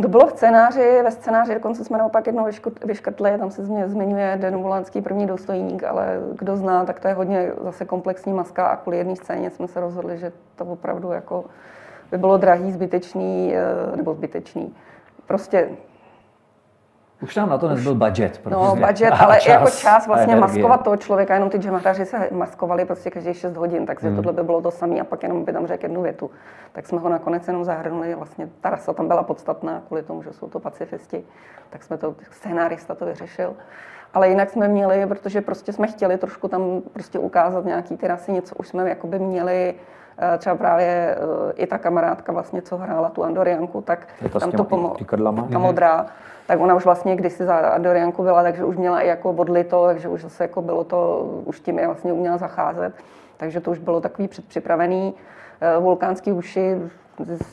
To 0.01 0.07
bylo 0.07 0.27
v 0.27 0.31
scénáři, 0.31 1.01
ve 1.03 1.11
scénáři 1.11 1.53
dokonce 1.53 1.83
jsme 1.83 1.97
naopak 1.97 2.27
jednou 2.27 2.47
vyškrtli, 2.85 3.37
tam 3.37 3.51
se 3.51 3.65
zmiňuje 3.85 4.37
Den 4.41 4.57
Volanský 4.57 5.01
první 5.01 5.27
důstojník, 5.27 5.83
ale 5.83 6.19
kdo 6.39 6.57
zná, 6.57 6.85
tak 6.85 6.99
to 6.99 7.07
je 7.07 7.13
hodně 7.13 7.51
zase 7.63 7.85
komplexní 7.85 8.33
maska 8.33 8.67
a 8.67 8.75
kvůli 8.75 8.97
jedné 8.97 9.15
scéně 9.15 9.49
jsme 9.49 9.67
se 9.67 9.79
rozhodli, 9.79 10.17
že 10.17 10.31
to 10.55 10.65
opravdu 10.65 11.11
jako 11.11 11.45
by 12.11 12.17
bylo 12.17 12.37
drahý, 12.37 12.71
zbytečný, 12.71 13.53
eh, 13.55 13.97
nebo 13.97 14.13
zbytečný. 14.13 14.75
Prostě 15.27 15.69
už 17.21 17.35
tam 17.35 17.49
na 17.49 17.57
to 17.57 17.69
nezbyl 17.69 17.95
budget. 17.95 18.41
No, 18.49 18.75
budget, 18.87 19.13
ale 19.19 19.35
čas 19.35 19.47
jako 19.47 19.69
čas 19.69 20.07
vlastně 20.07 20.35
maskovat 20.35 20.83
toho 20.83 20.97
člověka, 20.97 21.33
jenom 21.33 21.49
ty 21.49 21.57
džemataři 21.57 22.05
se 22.05 22.29
maskovali 22.31 22.85
prostě 22.85 23.09
každý 23.09 23.33
6 23.33 23.55
hodin, 23.57 23.85
takže 23.85 24.07
hmm. 24.07 24.15
tohle 24.15 24.33
by 24.33 24.43
bylo 24.43 24.61
to 24.61 24.71
samé 24.71 24.99
a 24.99 25.03
pak 25.03 25.23
jenom 25.23 25.45
by 25.45 25.53
tam 25.53 25.67
řekl 25.67 25.85
jednu 25.85 26.01
větu. 26.01 26.31
Tak 26.71 26.87
jsme 26.87 26.99
ho 26.99 27.09
nakonec 27.09 27.47
jenom 27.47 27.65
zahrnuli, 27.65 28.15
vlastně 28.15 28.49
ta 28.61 28.69
rasa 28.69 28.93
tam 28.93 29.07
byla 29.07 29.23
podstatná 29.23 29.81
kvůli 29.87 30.03
tomu, 30.03 30.23
že 30.23 30.33
jsou 30.33 30.49
to 30.49 30.59
pacifisti, 30.59 31.23
tak 31.69 31.83
jsme 31.83 31.97
to, 31.97 32.15
scénárista 32.31 32.95
to 32.95 33.05
vyřešil. 33.05 33.53
Ale 34.13 34.29
jinak 34.29 34.49
jsme 34.49 34.67
měli, 34.67 35.05
protože 35.05 35.41
prostě 35.41 35.73
jsme 35.73 35.87
chtěli 35.87 36.17
trošku 36.17 36.47
tam 36.47 36.81
prostě 36.93 37.19
ukázat 37.19 37.65
nějaký 37.65 37.97
ty 37.97 38.07
rasy, 38.07 38.31
něco 38.31 38.55
už 38.55 38.67
jsme 38.67 38.89
jakoby 38.89 39.19
měli, 39.19 39.75
třeba 40.37 40.55
právě 40.55 41.15
eh, 41.17 41.53
i 41.53 41.67
ta 41.67 41.77
kamarádka 41.77 42.31
vlastně, 42.31 42.61
co 42.61 42.77
hrála 42.77 43.09
tu 43.09 43.23
Andorianku, 43.23 43.81
tak 43.81 44.07
to 44.31 44.39
tam 44.39 44.51
to 44.51 44.63
pomohlo. 44.63 44.95
Ta 45.51 45.59
modrá, 45.59 46.05
tak 46.47 46.59
ona 46.59 46.75
už 46.75 46.85
vlastně 46.85 47.15
kdysi 47.15 47.45
za 47.45 47.55
Andorianku 47.55 48.23
byla, 48.23 48.43
takže 48.43 48.65
už 48.65 48.77
měla 48.77 49.01
i 49.01 49.07
jako 49.07 49.29
odlito, 49.29 49.85
takže 49.85 50.07
už 50.07 50.21
zase 50.21 50.43
jako 50.43 50.61
bylo 50.61 50.83
to, 50.83 51.19
už 51.45 51.59
tím 51.59 51.79
je 51.79 51.85
vlastně 51.85 52.13
uměla 52.13 52.37
zacházet. 52.37 52.93
Takže 53.37 53.59
to 53.59 53.71
už 53.71 53.79
bylo 53.79 54.01
takový 54.01 54.27
předpřipravený. 54.27 55.13
Eh, 55.61 55.79
vulkánský 55.79 56.31
uši 56.31 56.75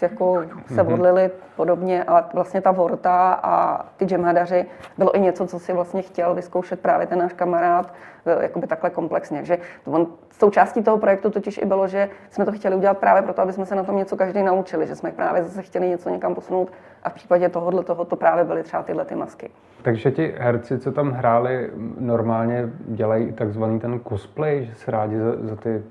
jako 0.02 0.44
se 0.74 0.82
odlili 0.82 1.30
podobně 1.56 2.04
a 2.04 2.28
vlastně 2.34 2.60
ta 2.60 2.70
Vorta 2.70 3.32
a 3.42 3.84
ty 3.96 4.04
džemhadaři 4.04 4.66
bylo 4.98 5.16
i 5.16 5.20
něco, 5.20 5.46
co 5.46 5.58
si 5.58 5.72
vlastně 5.72 6.02
chtěl 6.02 6.34
vyzkoušet 6.34 6.80
právě 6.80 7.06
ten 7.06 7.18
náš 7.18 7.32
kamarád, 7.32 7.94
e, 8.26 8.42
jakoby 8.42 8.66
takhle 8.66 8.90
komplexně. 8.90 9.38
Takže 9.38 9.58
on, 9.84 10.06
součástí 10.30 10.82
toho 10.82 10.98
projektu 10.98 11.30
totiž 11.30 11.58
i 11.58 11.64
bylo, 11.64 11.88
že 11.88 12.08
jsme 12.30 12.44
to 12.44 12.52
chtěli 12.52 12.76
udělat 12.76 12.98
právě 12.98 13.22
proto, 13.22 13.42
aby 13.42 13.52
jsme 13.52 13.66
se 13.66 13.74
na 13.74 13.84
tom 13.84 13.96
něco 13.96 14.16
každý 14.16 14.42
naučili, 14.42 14.86
že 14.86 14.96
jsme 14.96 15.12
právě 15.12 15.42
zase 15.42 15.62
chtěli 15.62 15.88
něco 15.88 16.08
někam 16.08 16.34
posunout 16.34 16.72
a 17.02 17.10
v 17.10 17.14
případě 17.14 17.48
tohohle 17.48 17.84
toho 17.84 18.04
to 18.04 18.16
právě 18.16 18.44
byly 18.44 18.62
třeba 18.62 18.82
tyhle 18.82 19.04
ty 19.04 19.14
masky. 19.14 19.50
Takže 19.82 20.10
ti 20.10 20.34
herci, 20.38 20.78
co 20.78 20.92
tam 20.92 21.10
hráli, 21.10 21.70
normálně 21.98 22.70
dělají 22.86 23.32
takzvaný 23.32 23.80
ten 23.80 24.00
cosplay, 24.08 24.64
že 24.64 24.74
se 24.74 24.90
rádi 24.90 25.18
za, 25.18 25.32
za 25.40 25.56
ty 25.56 25.82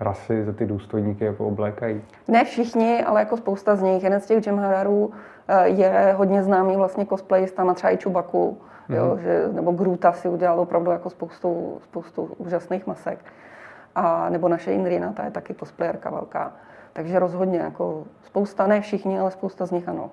rasy 0.00 0.44
za 0.44 0.52
ty 0.52 0.66
důstojníky 0.66 1.24
jako 1.24 1.46
oblékají? 1.46 2.02
Ne 2.28 2.44
všichni, 2.44 3.04
ale 3.04 3.20
jako 3.20 3.36
spousta 3.36 3.76
z 3.76 3.82
nich. 3.82 4.04
Jeden 4.04 4.20
z 4.20 4.26
těch 4.26 4.46
Jemhararů 4.46 5.10
eh, 5.48 5.68
je 5.68 6.14
hodně 6.16 6.42
známý 6.42 6.76
vlastně 6.76 7.06
cosplayista 7.06 7.64
na 7.64 7.74
třeba 7.74 7.92
i 7.92 7.96
Čubaku, 7.96 8.58
mm-hmm. 8.88 8.94
jo, 8.94 9.06
mhm. 9.14 9.22
že, 9.22 9.48
nebo 9.52 9.72
Gruta 9.72 10.12
si 10.12 10.28
udělal 10.28 10.60
opravdu 10.60 10.90
jako 10.90 11.10
spoustu, 11.10 11.78
spoustu 11.84 12.22
úžasných 12.38 12.86
masek. 12.86 13.18
A 13.94 14.30
nebo 14.30 14.48
naše 14.48 14.72
Indrina, 14.72 15.12
ta 15.12 15.24
je 15.24 15.30
taky 15.30 15.54
cosplayerka 15.54 16.10
velká. 16.10 16.52
Takže 16.92 17.18
rozhodně 17.18 17.58
jako 17.58 18.04
spousta, 18.22 18.66
ne 18.66 18.80
všichni, 18.80 19.18
ale 19.18 19.30
spousta 19.30 19.66
z 19.66 19.70
nich 19.70 19.88
ano. 19.88 20.10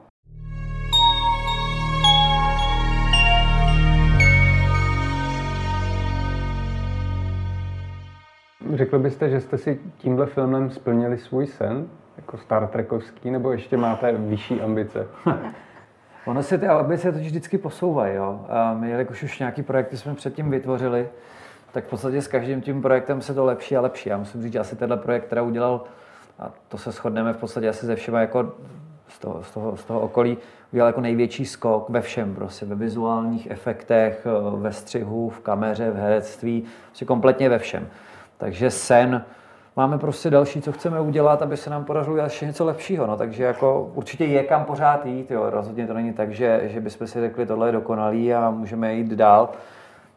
Řekl 8.73 8.99
byste, 8.99 9.29
že 9.29 9.41
jste 9.41 9.57
si 9.57 9.79
tímhle 9.97 10.25
filmem 10.25 10.69
splnili 10.69 11.17
svůj 11.17 11.47
sen, 11.47 11.87
jako 12.17 12.37
Star 12.37 12.67
Trekovský, 12.67 13.31
nebo 13.31 13.51
ještě 13.51 13.77
máte 13.77 14.11
vyšší 14.11 14.61
ambice? 14.61 15.07
ono 16.25 16.43
se 16.43 16.57
ty 16.57 16.67
ambice 16.67 17.11
totiž 17.11 17.27
vždycky 17.27 17.57
posouvají. 17.57 18.15
Jo? 18.15 18.45
A 18.49 18.73
my, 18.73 18.89
jelikož 18.89 19.23
už 19.23 19.39
nějaký 19.39 19.63
projekty 19.63 19.97
jsme 19.97 20.15
předtím 20.15 20.51
vytvořili, 20.51 21.09
tak 21.71 21.85
v 21.85 21.89
podstatě 21.89 22.21
s 22.21 22.27
každým 22.27 22.61
tím 22.61 22.81
projektem 22.81 23.21
se 23.21 23.33
to 23.33 23.45
lepší 23.45 23.77
a 23.77 23.81
lepší. 23.81 24.09
Já 24.09 24.17
musím 24.17 24.41
říct, 24.41 24.53
že 24.53 24.59
asi 24.59 24.75
tenhle 24.75 24.97
projekt, 24.97 25.25
který 25.25 25.41
udělal, 25.41 25.83
a 26.39 26.51
to 26.67 26.77
se 26.77 26.91
shodneme 26.91 27.33
v 27.33 27.37
podstatě 27.37 27.69
asi 27.69 27.85
ze 27.85 27.95
všema 27.95 28.21
jako 28.21 28.51
z 29.07 29.19
toho, 29.19 29.43
z 29.43 29.51
toho, 29.51 29.77
z 29.77 29.85
toho 29.85 29.99
okolí, 29.99 30.37
udělal 30.73 30.89
jako 30.89 31.01
největší 31.01 31.45
skok 31.45 31.89
ve 31.89 32.01
všem, 32.01 32.35
prostě 32.35 32.65
ve 32.65 32.75
vizuálních 32.75 33.51
efektech, 33.51 34.27
ve 34.57 34.73
střihu, 34.73 35.29
v 35.29 35.39
kameře, 35.39 35.91
v 35.91 35.95
herectví, 35.95 36.63
prostě 36.87 37.05
kompletně 37.05 37.49
ve 37.49 37.59
všem. 37.59 37.87
Takže 38.37 38.71
sen, 38.71 39.25
máme 39.75 39.97
prostě 39.97 40.29
další, 40.29 40.61
co 40.61 40.71
chceme 40.71 41.01
udělat, 41.01 41.41
aby 41.41 41.57
se 41.57 41.69
nám 41.69 41.85
podařilo 41.85 42.17
ještě 42.17 42.45
něco 42.45 42.65
lepšího. 42.65 43.07
No, 43.07 43.17
takže 43.17 43.43
jako 43.43 43.91
určitě 43.95 44.25
je 44.25 44.43
kam 44.43 44.65
pořád 44.65 45.05
jít, 45.05 45.31
jo. 45.31 45.49
rozhodně 45.49 45.87
to 45.87 45.93
není 45.93 46.13
tak, 46.13 46.31
že, 46.31 46.61
že 46.63 46.81
bychom 46.81 47.07
si 47.07 47.19
řekli, 47.19 47.45
tohle 47.45 47.67
je 47.67 47.71
dokonalý 47.71 48.33
a 48.33 48.49
můžeme 48.49 48.93
jít 48.93 49.11
dál 49.11 49.49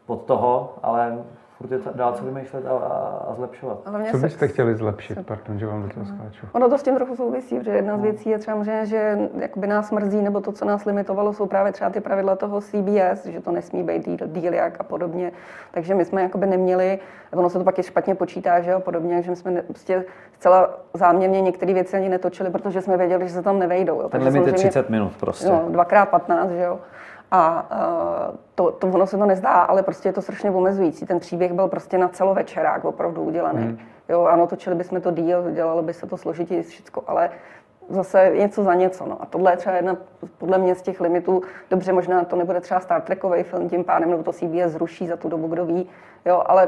pod 0.05 0.25
toho, 0.25 0.75
ale 0.83 1.17
furt 1.57 1.71
je 1.71 1.79
dál 1.95 2.13
co 2.13 2.23
vymýšlet 2.23 2.65
a, 2.65 2.69
a, 2.69 3.25
a 3.31 3.35
zlepšovat. 3.35 3.77
Co 4.11 4.17
byste 4.17 4.47
chtěli 4.47 4.75
zlepšit? 4.75 5.25
Pardon, 5.25 5.59
že 5.59 5.65
vám 5.65 5.83
do 5.83 5.89
toho 5.89 6.05
skáču. 6.05 6.47
Ono 6.51 6.69
to 6.69 6.77
s 6.77 6.83
tím 6.83 6.95
trochu 6.95 7.15
souvisí, 7.15 7.63
že 7.63 7.71
jedna 7.71 7.95
z 7.95 7.97
no. 7.97 8.03
věcí 8.03 8.29
je 8.29 8.37
třeba, 8.37 8.63
že, 8.63 8.85
že 8.85 9.19
jakoby 9.39 9.67
nás 9.67 9.91
mrzí, 9.91 10.21
nebo 10.21 10.41
to, 10.41 10.51
co 10.51 10.65
nás 10.65 10.85
limitovalo, 10.85 11.33
jsou 11.33 11.45
právě 11.45 11.71
třeba 11.71 11.89
ty 11.89 12.01
pravidla 12.01 12.35
toho 12.35 12.61
CBS, 12.61 13.25
že 13.25 13.41
to 13.41 13.51
nesmí 13.51 13.83
být 13.83 14.05
deal, 14.07 14.17
deal 14.25 14.53
jak 14.53 14.79
a 14.79 14.83
podobně. 14.83 15.31
Takže 15.71 15.95
my 15.95 16.05
jsme 16.05 16.21
jakoby 16.21 16.45
neměli, 16.45 16.99
ono 17.33 17.49
se 17.49 17.57
to 17.57 17.63
pak 17.63 17.77
je 17.77 17.83
špatně 17.83 18.15
počítá, 18.15 18.61
že 18.61 18.71
jo, 18.71 18.79
podobně, 18.79 19.21
že 19.21 19.29
my 19.29 19.35
jsme 19.35 19.61
prostě 19.61 20.05
zcela 20.33 20.79
záměrně 20.93 21.41
některé 21.41 21.73
věci 21.73 21.97
ani 21.97 22.09
netočili, 22.09 22.49
protože 22.49 22.81
jsme 22.81 22.97
věděli, 22.97 23.27
že 23.27 23.33
se 23.33 23.41
tam 23.41 23.59
nevejdou. 23.59 24.01
Jo. 24.01 24.09
Ten 24.09 24.23
limit 24.23 24.47
je 24.47 24.53
30 24.53 24.89
minut 24.89 25.13
prostě. 25.19 25.49
No, 25.49 25.65
dvakrát 25.69 26.05
15, 26.09 26.49
že 26.49 26.63
jo. 26.63 26.79
A 27.31 27.67
uh, 28.29 28.35
to, 28.55 28.71
to 28.71 28.87
ono 28.87 29.07
se 29.07 29.17
to 29.17 29.25
nezdá, 29.25 29.49
ale 29.49 29.83
prostě 29.83 30.09
je 30.09 30.13
to 30.13 30.21
strašně 30.21 30.51
omezující. 30.51 31.05
Ten 31.05 31.19
příběh 31.19 31.53
byl 31.53 31.67
prostě 31.67 31.97
na 31.97 32.07
celovečerák 32.07 32.85
opravdu 32.85 33.21
udělaný. 33.21 33.61
Hmm. 33.61 33.79
Jo, 34.09 34.23
ano, 34.23 34.47
točili 34.47 34.75
bychom 34.75 35.01
to 35.01 35.11
díl, 35.11 35.51
dělalo 35.51 35.81
by 35.81 35.93
se 35.93 36.07
to 36.07 36.17
složitěji 36.17 36.63
všechno, 36.63 37.01
ale 37.07 37.29
zase 37.89 38.31
něco 38.35 38.63
za 38.63 38.73
něco. 38.73 39.05
No. 39.05 39.21
A 39.21 39.25
tohle 39.25 39.53
je 39.53 39.57
třeba 39.57 39.75
jedna, 39.75 39.97
podle 40.37 40.57
mě, 40.57 40.75
z 40.75 40.81
těch 40.81 41.01
limitů. 41.01 41.41
Dobře, 41.69 41.93
možná 41.93 42.23
to 42.23 42.35
nebude 42.35 42.61
třeba 42.61 42.79
Star 42.79 43.01
Trekový 43.01 43.43
film 43.43 43.69
tím 43.69 43.83
pádem, 43.83 44.09
nebo 44.09 44.23
to 44.23 44.33
CBS 44.33 44.71
zruší 44.71 45.07
za 45.07 45.17
tu 45.17 45.29
dobu, 45.29 45.47
kdo 45.47 45.65
ví. 45.65 45.89
Jo, 46.25 46.43
ale 46.45 46.67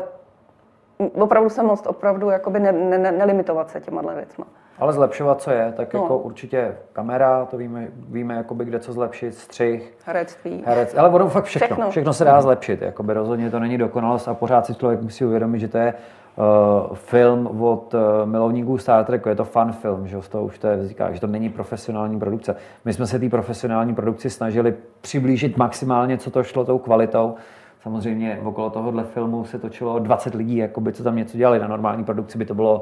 opravdu 1.13 1.49
se 1.49 1.63
moc 1.63 1.87
opravdu 1.87 2.29
jakoby 2.29 2.59
ne, 2.59 2.71
ne, 2.71 2.97
ne, 2.97 3.11
nelimitovat 3.11 3.69
se 3.69 3.79
těma 3.79 4.01
věcma. 4.01 4.45
Ale 4.79 4.93
zlepšovat, 4.93 5.41
co 5.41 5.51
je, 5.51 5.73
tak 5.77 5.93
no. 5.93 6.01
jako 6.01 6.17
určitě 6.17 6.75
kamera, 6.93 7.45
to 7.45 7.57
víme, 7.57 7.87
víme 8.09 8.35
jakoby, 8.35 8.65
kde 8.65 8.79
co 8.79 8.93
zlepšit, 8.93 9.35
střih. 9.35 9.97
Herectví. 10.05 10.63
Herec, 10.65 10.95
ale 10.97 11.09
budou 11.09 11.27
fakt 11.27 11.43
všechno. 11.43 11.67
Všechno, 11.67 11.91
všechno 11.91 12.13
se 12.13 12.23
dá 12.23 12.41
zlepšit. 12.41 12.81
Jakoby 12.81 13.13
rozhodně 13.13 13.51
to 13.51 13.59
není 13.59 13.77
dokonalost 13.77 14.27
a 14.27 14.33
pořád 14.33 14.65
si 14.65 14.75
člověk 14.75 15.01
musí 15.01 15.25
uvědomit, 15.25 15.59
že 15.59 15.67
to 15.67 15.77
je 15.77 15.93
uh, 16.35 16.95
film 16.95 17.61
od 17.61 17.93
uh, 17.93 18.29
milovníků 18.29 18.77
Star 18.77 19.05
Treku, 19.05 19.29
je 19.29 19.35
to 19.35 19.45
fun 19.45 19.71
film, 19.71 20.07
že 20.07 20.21
z 20.21 20.29
toho 20.29 20.43
už 20.43 20.59
to 20.59 20.67
je, 20.67 20.87
říká, 20.87 21.11
že 21.11 21.21
to 21.21 21.27
není 21.27 21.49
profesionální 21.49 22.19
produkce. 22.19 22.55
My 22.85 22.93
jsme 22.93 23.07
se 23.07 23.19
té 23.19 23.29
profesionální 23.29 23.95
produkci 23.95 24.29
snažili 24.29 24.73
přiblížit 25.01 25.57
maximálně, 25.57 26.17
co 26.17 26.31
to 26.31 26.43
šlo 26.43 26.65
tou 26.65 26.77
kvalitou. 26.77 27.35
Samozřejmě 27.83 28.39
okolo 28.43 28.69
tohohle 28.69 29.03
filmu 29.03 29.45
se 29.45 29.59
točilo 29.59 29.99
20 29.99 30.35
lidí, 30.35 30.57
jakoby, 30.57 30.93
co 30.93 31.03
tam 31.03 31.15
něco 31.15 31.37
dělali. 31.37 31.59
Na 31.59 31.67
normální 31.67 32.03
produkci 32.03 32.37
by 32.37 32.45
to 32.45 32.55
bylo 32.55 32.81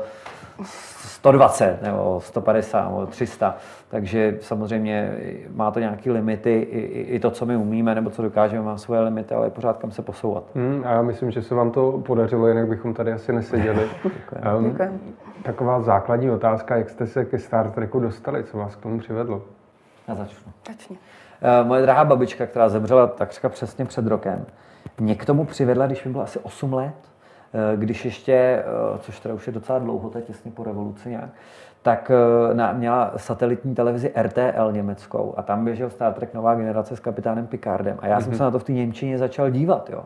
120 0.63 1.81
nebo 1.81 2.21
150 2.23 2.89
nebo 2.89 3.05
300. 3.05 3.55
Takže 3.89 4.37
samozřejmě 4.41 5.17
má 5.55 5.71
to 5.71 5.79
nějaké 5.79 6.11
limity, 6.11 6.53
i, 6.71 7.01
i 7.01 7.19
to, 7.19 7.31
co 7.31 7.45
my 7.45 7.55
umíme 7.55 7.95
nebo 7.95 8.09
co 8.09 8.21
dokážeme, 8.21 8.61
má 8.61 8.77
svoje 8.77 9.01
limity, 9.01 9.35
ale 9.35 9.47
je 9.47 9.51
pořád 9.51 9.77
kam 9.77 9.91
se 9.91 10.01
posouvat. 10.01 10.43
Hmm, 10.55 10.83
a 10.85 10.91
já 10.91 11.01
myslím, 11.01 11.31
že 11.31 11.41
se 11.41 11.55
vám 11.55 11.71
to 11.71 11.91
podařilo, 11.91 12.47
jinak 12.47 12.67
bychom 12.67 12.93
tady 12.93 13.13
asi 13.13 13.33
neseděli. 13.33 13.89
um, 14.57 14.77
taková 15.43 15.81
základní 15.81 16.31
otázka, 16.31 16.75
jak 16.75 16.89
jste 16.89 17.07
se 17.07 17.25
ke 17.25 17.39
Star 17.39 17.71
Treku 17.71 17.99
dostali, 17.99 18.43
co 18.43 18.57
vás 18.57 18.75
k 18.75 18.81
tomu 18.81 18.99
přivedlo? 18.99 19.41
Já 20.07 20.15
začnu. 20.15 20.51
Začni. 20.67 20.97
Uh, 21.61 21.67
moje 21.67 21.81
drahá 21.81 22.05
babička, 22.05 22.45
která 22.45 22.69
zemřela 22.69 23.07
takřka 23.07 23.49
přesně 23.49 23.85
před 23.85 24.07
rokem, 24.07 24.45
mě 24.99 25.15
k 25.15 25.25
tomu 25.25 25.45
přivedla, 25.45 25.87
když 25.87 26.03
mi 26.03 26.11
bylo 26.11 26.23
asi 26.23 26.39
8 26.39 26.73
let, 26.73 26.95
Eh, 27.53 27.77
když 27.77 28.05
ještě, 28.05 28.33
eh, 28.33 28.63
což 28.99 29.19
teda 29.19 29.35
už 29.35 29.47
je 29.47 29.53
docela 29.53 29.79
dlouho, 29.79 30.09
to 30.09 30.17
je 30.17 30.23
těsně 30.23 30.51
po 30.51 30.63
revoluci 30.63 31.09
nějak, 31.09 31.29
tak 31.81 32.11
eh, 32.11 32.53
na, 32.53 32.73
měla 32.73 33.13
satelitní 33.17 33.75
televizi 33.75 34.11
RTL 34.21 34.71
německou 34.71 35.33
a 35.37 35.43
tam 35.43 35.65
běžel 35.65 35.89
Star 35.89 36.13
Trek 36.13 36.33
Nová 36.33 36.55
generace 36.55 36.95
s 36.95 36.99
kapitánem 36.99 37.47
Picardem 37.47 37.97
a 37.99 38.07
já 38.07 38.17
mm-hmm. 38.17 38.21
jsem 38.21 38.29
mhm. 38.29 38.37
se 38.37 38.43
na 38.43 38.51
to 38.51 38.59
v 38.59 38.63
té 38.63 38.71
Němčině 38.71 39.17
začal 39.17 39.49
dívat, 39.49 39.89
jo. 39.89 40.05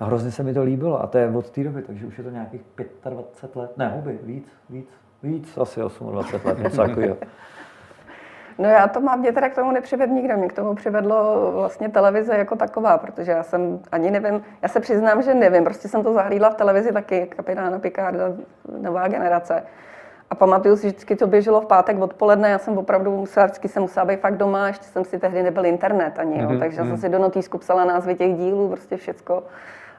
A 0.00 0.04
hrozně 0.04 0.30
se 0.30 0.42
mi 0.42 0.54
to 0.54 0.62
líbilo 0.62 1.02
a 1.02 1.06
to 1.06 1.18
je 1.18 1.28
od 1.28 1.50
té 1.50 1.64
doby, 1.64 1.82
takže 1.82 2.06
už 2.06 2.18
je 2.18 2.24
to 2.24 2.30
nějakých 2.30 2.60
25 3.10 3.56
let, 3.60 3.76
ne, 3.76 3.92
huby, 3.96 4.18
víc, 4.22 4.52
víc, 4.70 4.88
víc, 5.22 5.58
asi 5.58 5.80
28 5.80 6.14
let, 6.14 6.58
něco 6.58 6.76
takového. 6.76 7.16
No 8.60 8.68
já 8.68 8.88
to 8.88 9.00
mám, 9.00 9.20
mě 9.20 9.32
teda 9.32 9.48
k 9.48 9.54
tomu 9.54 9.70
nepřivedl 9.72 10.12
nikdo, 10.12 10.36
mě 10.36 10.48
k 10.48 10.52
tomu 10.52 10.74
přivedlo 10.74 11.50
vlastně 11.52 11.88
televize 11.88 12.36
jako 12.36 12.56
taková, 12.56 12.98
protože 12.98 13.32
já 13.32 13.42
jsem 13.42 13.80
ani 13.92 14.10
nevím, 14.10 14.42
já 14.62 14.68
se 14.68 14.80
přiznám, 14.80 15.22
že 15.22 15.34
nevím, 15.34 15.64
prostě 15.64 15.88
jsem 15.88 16.02
to 16.02 16.12
zahlídla 16.12 16.50
v 16.50 16.54
televizi 16.54 16.92
taky, 16.92 17.26
kapitána 17.36 17.78
Picarda, 17.78 18.24
nová 18.80 19.08
generace. 19.08 19.62
A 20.30 20.34
pamatuju 20.34 20.76
si, 20.76 20.82
že 20.82 20.88
vždycky 20.88 21.16
to 21.16 21.26
běželo 21.26 21.60
v 21.60 21.66
pátek 21.66 22.00
odpoledne, 22.00 22.50
já 22.50 22.58
jsem 22.58 22.78
opravdu 22.78 23.16
musela, 23.16 23.46
vždycky 23.46 23.68
jsem 23.68 23.82
musela 23.82 24.06
být 24.06 24.20
fakt 24.20 24.36
doma, 24.36 24.66
ještě 24.66 24.84
jsem 24.84 25.04
si 25.04 25.18
tehdy 25.18 25.42
nebyl 25.42 25.66
internet 25.66 26.18
ani, 26.18 26.40
jo, 26.40 26.48
mm-hmm. 26.48 26.58
takže 26.58 26.76
mm-hmm. 26.76 26.82
jsem 26.82 26.88
mhm. 26.88 27.00
si 27.00 27.08
do 27.08 27.18
notýsku 27.18 27.58
psala 27.58 27.84
názvy 27.84 28.14
těch 28.14 28.34
dílů, 28.34 28.68
prostě 28.68 28.96
všecko. 28.96 29.42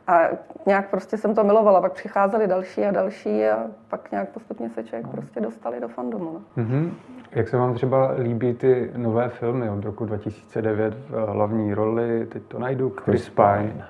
A 0.07 0.21
nějak 0.65 0.89
prostě 0.89 1.17
jsem 1.17 1.35
to 1.35 1.43
milovala, 1.43 1.81
pak 1.81 1.93
přicházely 1.93 2.47
další 2.47 2.83
a 2.83 2.91
další 2.91 3.45
a 3.45 3.57
pak 3.89 4.11
nějak 4.11 4.29
postupně 4.29 4.69
se 4.69 4.83
člověk 4.83 5.05
no. 5.05 5.11
prostě 5.11 5.41
dostali 5.41 5.79
do 5.79 5.87
fandomu. 5.87 6.41
No. 6.57 6.63
Mm-hmm. 6.63 6.91
Jak 7.31 7.47
se 7.47 7.57
vám 7.57 7.73
třeba 7.73 8.11
líbí 8.17 8.53
ty 8.53 8.91
nové 8.95 9.29
filmy 9.29 9.69
od 9.69 9.83
roku 9.83 10.05
2009 10.05 10.93
v 11.09 11.25
hlavní 11.25 11.73
roli, 11.73 12.25
teď 12.25 12.43
to 12.43 12.59
najdu, 12.59 12.93
Chris 13.03 13.29
Pine. 13.29 13.87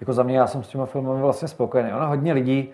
Jako 0.00 0.12
za 0.12 0.22
mě, 0.22 0.38
já 0.38 0.46
jsem 0.46 0.62
s 0.62 0.68
těma 0.68 0.86
filmami 0.86 1.20
vlastně 1.20 1.48
spokojený. 1.48 1.92
Ono 1.92 2.08
hodně 2.08 2.32
lidí 2.32 2.72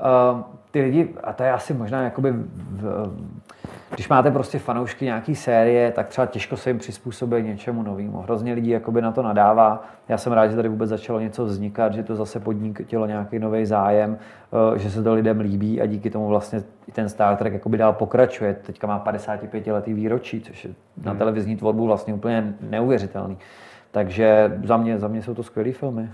Uh, 0.00 0.40
ty 0.70 0.82
lidi, 0.82 1.08
a 1.24 1.32
to 1.32 1.42
je 1.42 1.52
asi 1.52 1.74
možná 1.74 2.02
jakoby, 2.02 2.32
v, 2.32 3.10
když 3.94 4.08
máte 4.08 4.30
prostě 4.30 4.58
fanoušky 4.58 5.04
nějaký 5.04 5.34
série, 5.34 5.92
tak 5.92 6.08
třeba 6.08 6.26
těžko 6.26 6.56
se 6.56 6.70
jim 6.70 6.78
přizpůsobí 6.78 7.42
něčemu 7.42 7.82
novému. 7.82 8.20
Hrozně 8.20 8.52
lidí 8.52 8.70
jakoby 8.70 9.02
na 9.02 9.12
to 9.12 9.22
nadává. 9.22 9.84
Já 10.08 10.18
jsem 10.18 10.32
rád, 10.32 10.48
že 10.48 10.56
tady 10.56 10.68
vůbec 10.68 10.90
začalo 10.90 11.20
něco 11.20 11.44
vznikat, 11.44 11.94
že 11.94 12.02
to 12.02 12.16
zase 12.16 12.40
podniklo 12.40 13.06
nějaký 13.06 13.38
nový 13.38 13.66
zájem, 13.66 14.18
uh, 14.70 14.78
že 14.78 14.90
se 14.90 15.02
to 15.02 15.14
lidem 15.14 15.40
líbí 15.40 15.80
a 15.80 15.86
díky 15.86 16.10
tomu 16.10 16.28
vlastně 16.28 16.62
i 16.86 16.92
ten 16.92 17.08
Star 17.08 17.36
Trek 17.36 17.52
jakoby 17.52 17.78
dál 17.78 17.92
pokračuje. 17.92 18.54
Teďka 18.54 18.86
má 18.86 18.98
55 18.98 19.66
letý 19.66 19.94
výročí, 19.94 20.40
což 20.40 20.64
je 20.64 20.70
na 21.04 21.10
hmm. 21.10 21.18
televizní 21.18 21.56
tvorbu 21.56 21.86
vlastně 21.86 22.14
úplně 22.14 22.54
neuvěřitelný. 22.60 23.38
Takže 23.90 24.58
za 24.64 24.76
mě, 24.76 24.98
za 24.98 25.08
mě 25.08 25.22
jsou 25.22 25.34
to 25.34 25.42
skvělé 25.42 25.72
filmy. 25.72 26.08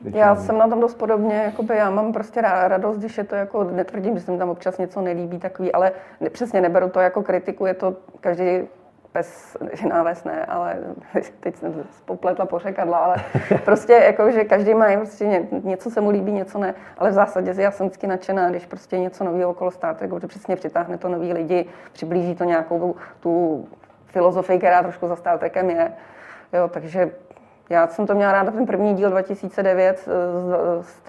Většinou. 0.00 0.20
Já 0.20 0.36
jsem 0.36 0.58
na 0.58 0.68
tom 0.68 0.80
dost 0.80 0.94
podobně, 0.94 1.34
jakoby 1.34 1.76
já 1.76 1.90
mám 1.90 2.12
prostě 2.12 2.40
radost, 2.40 2.98
když 2.98 3.18
je 3.18 3.24
to 3.24 3.34
jako, 3.34 3.64
netvrdím, 3.64 4.18
že 4.18 4.24
se 4.24 4.32
mi 4.32 4.38
tam 4.38 4.50
občas 4.50 4.78
něco 4.78 5.00
nelíbí 5.00 5.38
takový, 5.38 5.72
ale 5.72 5.92
ne, 6.20 6.30
přesně 6.30 6.60
neberu 6.60 6.88
to 6.88 7.00
jako 7.00 7.22
kritiku, 7.22 7.66
je 7.66 7.74
to 7.74 7.96
každý 8.20 8.60
bez 9.14 9.56
náves 9.88 10.24
ne, 10.24 10.44
ale 10.44 10.78
teď 11.40 11.56
jsem 11.56 11.84
popletla 12.04 12.46
pořekadla, 12.46 12.98
ale 12.98 13.16
prostě 13.64 13.92
jako, 13.92 14.30
že 14.30 14.44
každý 14.44 14.74
má 14.74 14.86
prostě 14.96 15.46
něco 15.64 15.90
se 15.90 16.00
mu 16.00 16.10
líbí, 16.10 16.32
něco 16.32 16.58
ne, 16.58 16.74
ale 16.98 17.10
v 17.10 17.14
zásadě 17.14 17.54
já 17.56 17.70
jsem 17.70 17.86
vždycky 17.86 18.06
nadšená, 18.06 18.50
když 18.50 18.66
prostě 18.66 18.98
něco 18.98 19.24
nového 19.24 19.50
okolo 19.50 19.70
Star 19.70 19.94
Treku, 19.94 20.18
že 20.18 20.26
přesně 20.26 20.56
přitáhne 20.56 20.98
to 20.98 21.08
nový 21.08 21.32
lidi, 21.32 21.66
přiblíží 21.92 22.34
to 22.34 22.44
nějakou 22.44 22.94
tu 23.20 23.64
filozofii, 24.06 24.58
která 24.58 24.82
trošku 24.82 25.08
za 25.08 25.16
Star 25.16 25.38
Trekem 25.38 25.70
je. 25.70 25.92
Jo, 26.52 26.68
takže 26.68 27.10
já 27.70 27.86
jsem 27.86 28.06
to 28.06 28.14
měla 28.14 28.32
ráda 28.32 28.50
ten 28.50 28.66
první 28.66 28.94
díl 28.94 29.10
2009, 29.10 30.08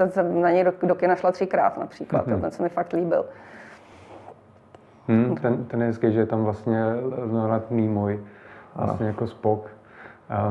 jsem 0.10 0.42
na 0.42 0.52
něj 0.52 0.64
do, 0.64 0.74
do 0.84 0.96
kina 0.96 1.16
šla 1.16 1.32
třikrát 1.32 1.78
například, 1.78 2.28
mm-hmm. 2.28 2.42
ten 2.42 2.52
se 2.52 2.64
mi 2.64 2.70
fakt 2.70 2.94
líbil. 2.94 3.26
Hmm, 5.08 5.36
ten, 5.36 5.66
ten 5.66 5.82
je 5.82 5.88
hezký, 5.88 6.14
že 6.14 6.20
je 6.20 6.26
tam 6.26 6.44
vlastně 6.44 6.84
Leonard 7.32 7.72
Nimoy, 7.72 8.20
vlastně 8.76 9.08
jako 9.08 9.28
Spock. 9.28 9.68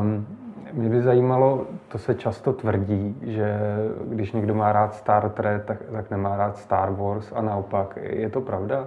Um, 0.01 0.27
mě 0.73 0.89
by 0.89 1.03
zajímalo, 1.03 1.67
to 1.89 1.99
se 1.99 2.15
často 2.15 2.53
tvrdí, 2.53 3.19
že 3.23 3.59
když 4.05 4.33
někdo 4.33 4.55
má 4.55 4.73
rád 4.73 4.95
Star 4.95 5.31
Trek, 5.31 5.65
tak, 5.65 5.79
tak 5.93 6.11
nemá 6.11 6.37
rád 6.37 6.57
Star 6.57 6.91
Wars 6.91 7.33
a 7.35 7.43
naopak. 7.43 7.99
Je 8.03 8.31
to 8.31 8.41
pravda? 8.41 8.87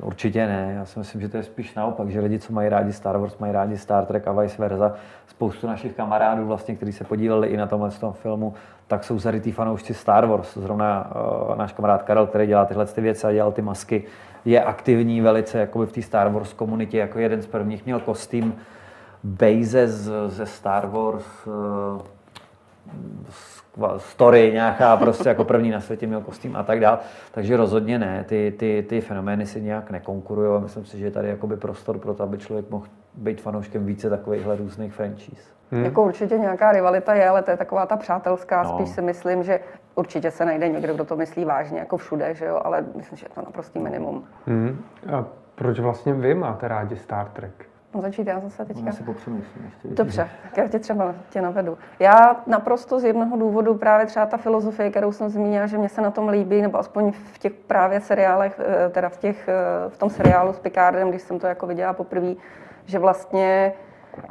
Určitě 0.00 0.46
ne, 0.46 0.74
já 0.76 0.84
si 0.84 0.98
myslím, 0.98 1.20
že 1.20 1.28
to 1.28 1.36
je 1.36 1.42
spíš 1.42 1.74
naopak, 1.74 2.10
že 2.10 2.20
lidi, 2.20 2.38
co 2.38 2.52
mají 2.52 2.68
rádi 2.68 2.92
Star 2.92 3.18
Wars, 3.18 3.38
mají 3.38 3.52
rádi 3.52 3.78
Star 3.78 4.06
Trek 4.06 4.28
a 4.28 4.32
vice 4.32 4.62
versa. 4.62 4.94
Spoustu 5.26 5.66
našich 5.66 5.92
kamarádů, 5.92 6.46
vlastně, 6.46 6.76
kteří 6.76 6.92
se 6.92 7.04
podíleli 7.04 7.48
i 7.48 7.56
na 7.56 7.66
tomhle 7.66 7.90
tom 7.90 8.12
filmu, 8.12 8.54
tak 8.86 9.04
jsou 9.04 9.18
zarytý 9.18 9.52
fanoušci 9.52 9.94
Star 9.94 10.26
Wars. 10.26 10.54
Zrovna 10.54 11.10
uh, 11.50 11.56
náš 11.56 11.72
kamarád 11.72 12.02
Karel, 12.02 12.26
který 12.26 12.46
dělá 12.46 12.64
tyhle 12.64 12.86
ty 12.86 13.00
věci 13.00 13.26
a 13.26 13.32
dělal 13.32 13.52
ty 13.52 13.62
masky, 13.62 14.04
je 14.44 14.64
aktivní 14.64 15.20
velice 15.20 15.58
jakoby 15.58 15.86
v 15.86 15.92
té 15.92 16.02
Star 16.02 16.28
Wars 16.28 16.52
komunitě. 16.52 16.98
Jako 16.98 17.18
jeden 17.18 17.42
z 17.42 17.46
prvních 17.46 17.84
měl 17.84 18.00
kostým 18.00 18.54
Bejze 19.24 19.88
ze 20.28 20.46
Star 20.46 20.86
Wars 20.86 21.26
uh, 21.46 21.52
story 23.96 24.50
nějaká 24.52 24.96
prostě 24.96 25.28
jako 25.28 25.44
první 25.44 25.70
na 25.70 25.80
světě 25.80 26.06
měl 26.06 26.20
kostým 26.20 26.56
a 26.56 26.62
tak 26.62 26.80
dál. 26.80 26.98
Takže 27.32 27.56
rozhodně 27.56 27.98
ne, 27.98 28.24
ty, 28.28 28.54
ty, 28.58 28.84
ty 28.88 29.00
fenomény 29.00 29.46
si 29.46 29.60
nějak 29.60 29.90
nekonkurují 29.90 30.56
a 30.56 30.58
myslím 30.58 30.84
si, 30.84 30.98
že 30.98 31.04
je 31.04 31.10
tady 31.10 31.28
jakoby 31.28 31.56
prostor 31.56 31.98
pro 31.98 32.14
to, 32.14 32.22
aby 32.22 32.38
člověk 32.38 32.70
mohl 32.70 32.86
být 33.14 33.40
fanouškem 33.40 33.86
více 33.86 34.10
takovýchhle 34.10 34.56
různých 34.56 34.92
franchise. 34.92 35.42
Hmm. 35.70 35.84
Jako 35.84 36.04
určitě 36.04 36.38
nějaká 36.38 36.72
rivalita 36.72 37.14
je, 37.14 37.28
ale 37.28 37.42
to 37.42 37.50
je 37.50 37.56
taková 37.56 37.86
ta 37.86 37.96
přátelská. 37.96 38.62
No. 38.62 38.68
Spíš 38.68 38.88
si 38.88 39.02
myslím, 39.02 39.42
že 39.42 39.60
určitě 39.94 40.30
se 40.30 40.44
najde 40.44 40.68
někdo, 40.68 40.94
kdo 40.94 41.04
to 41.04 41.16
myslí 41.16 41.44
vážně, 41.44 41.78
jako 41.78 41.96
všude, 41.96 42.34
že 42.34 42.44
jo? 42.44 42.60
ale 42.64 42.84
myslím, 42.96 43.18
že 43.18 43.26
je 43.26 43.34
to 43.34 43.42
naprostý 43.42 43.78
minimum. 43.78 44.24
Hmm. 44.46 44.84
A 45.16 45.24
proč 45.54 45.80
vlastně 45.80 46.12
vy 46.12 46.34
máte 46.34 46.68
rádi 46.68 46.96
Star 46.96 47.28
Trek? 47.28 47.71
Mám 47.94 48.02
začít 48.02 48.26
já 48.26 48.40
zase 48.40 48.64
teďka. 48.64 48.86
Já 48.86 48.92
si 48.92 49.02
popřemýšlím 49.02 49.64
ještě. 49.64 49.88
Dobře, 49.88 50.28
tak 50.42 50.56
já 50.56 50.68
tě 50.68 50.78
třeba 50.78 51.14
tě 51.30 51.42
navedu. 51.42 51.78
Já 51.98 52.36
naprosto 52.46 53.00
z 53.00 53.04
jednoho 53.04 53.36
důvodu 53.36 53.74
právě 53.74 54.06
třeba 54.06 54.26
ta 54.26 54.36
filozofie, 54.36 54.90
kterou 54.90 55.12
jsem 55.12 55.28
zmínila, 55.28 55.66
že 55.66 55.78
mě 55.78 55.88
se 55.88 56.00
na 56.00 56.10
tom 56.10 56.28
líbí, 56.28 56.62
nebo 56.62 56.78
aspoň 56.78 57.12
v 57.12 57.38
těch 57.38 57.52
právě 57.52 58.00
seriálech, 58.00 58.60
eh, 58.64 58.88
teda 58.88 59.08
v, 59.08 59.16
těch, 59.16 59.48
eh, 59.48 59.54
v 59.88 59.98
tom 59.98 60.10
seriálu 60.10 60.52
s 60.52 60.58
Picardem, 60.58 61.10
když 61.10 61.22
jsem 61.22 61.38
to 61.38 61.46
jako 61.46 61.66
viděla 61.66 61.92
poprvé, 61.92 62.34
že 62.84 62.98
vlastně 62.98 63.72
Uh, 64.16 64.28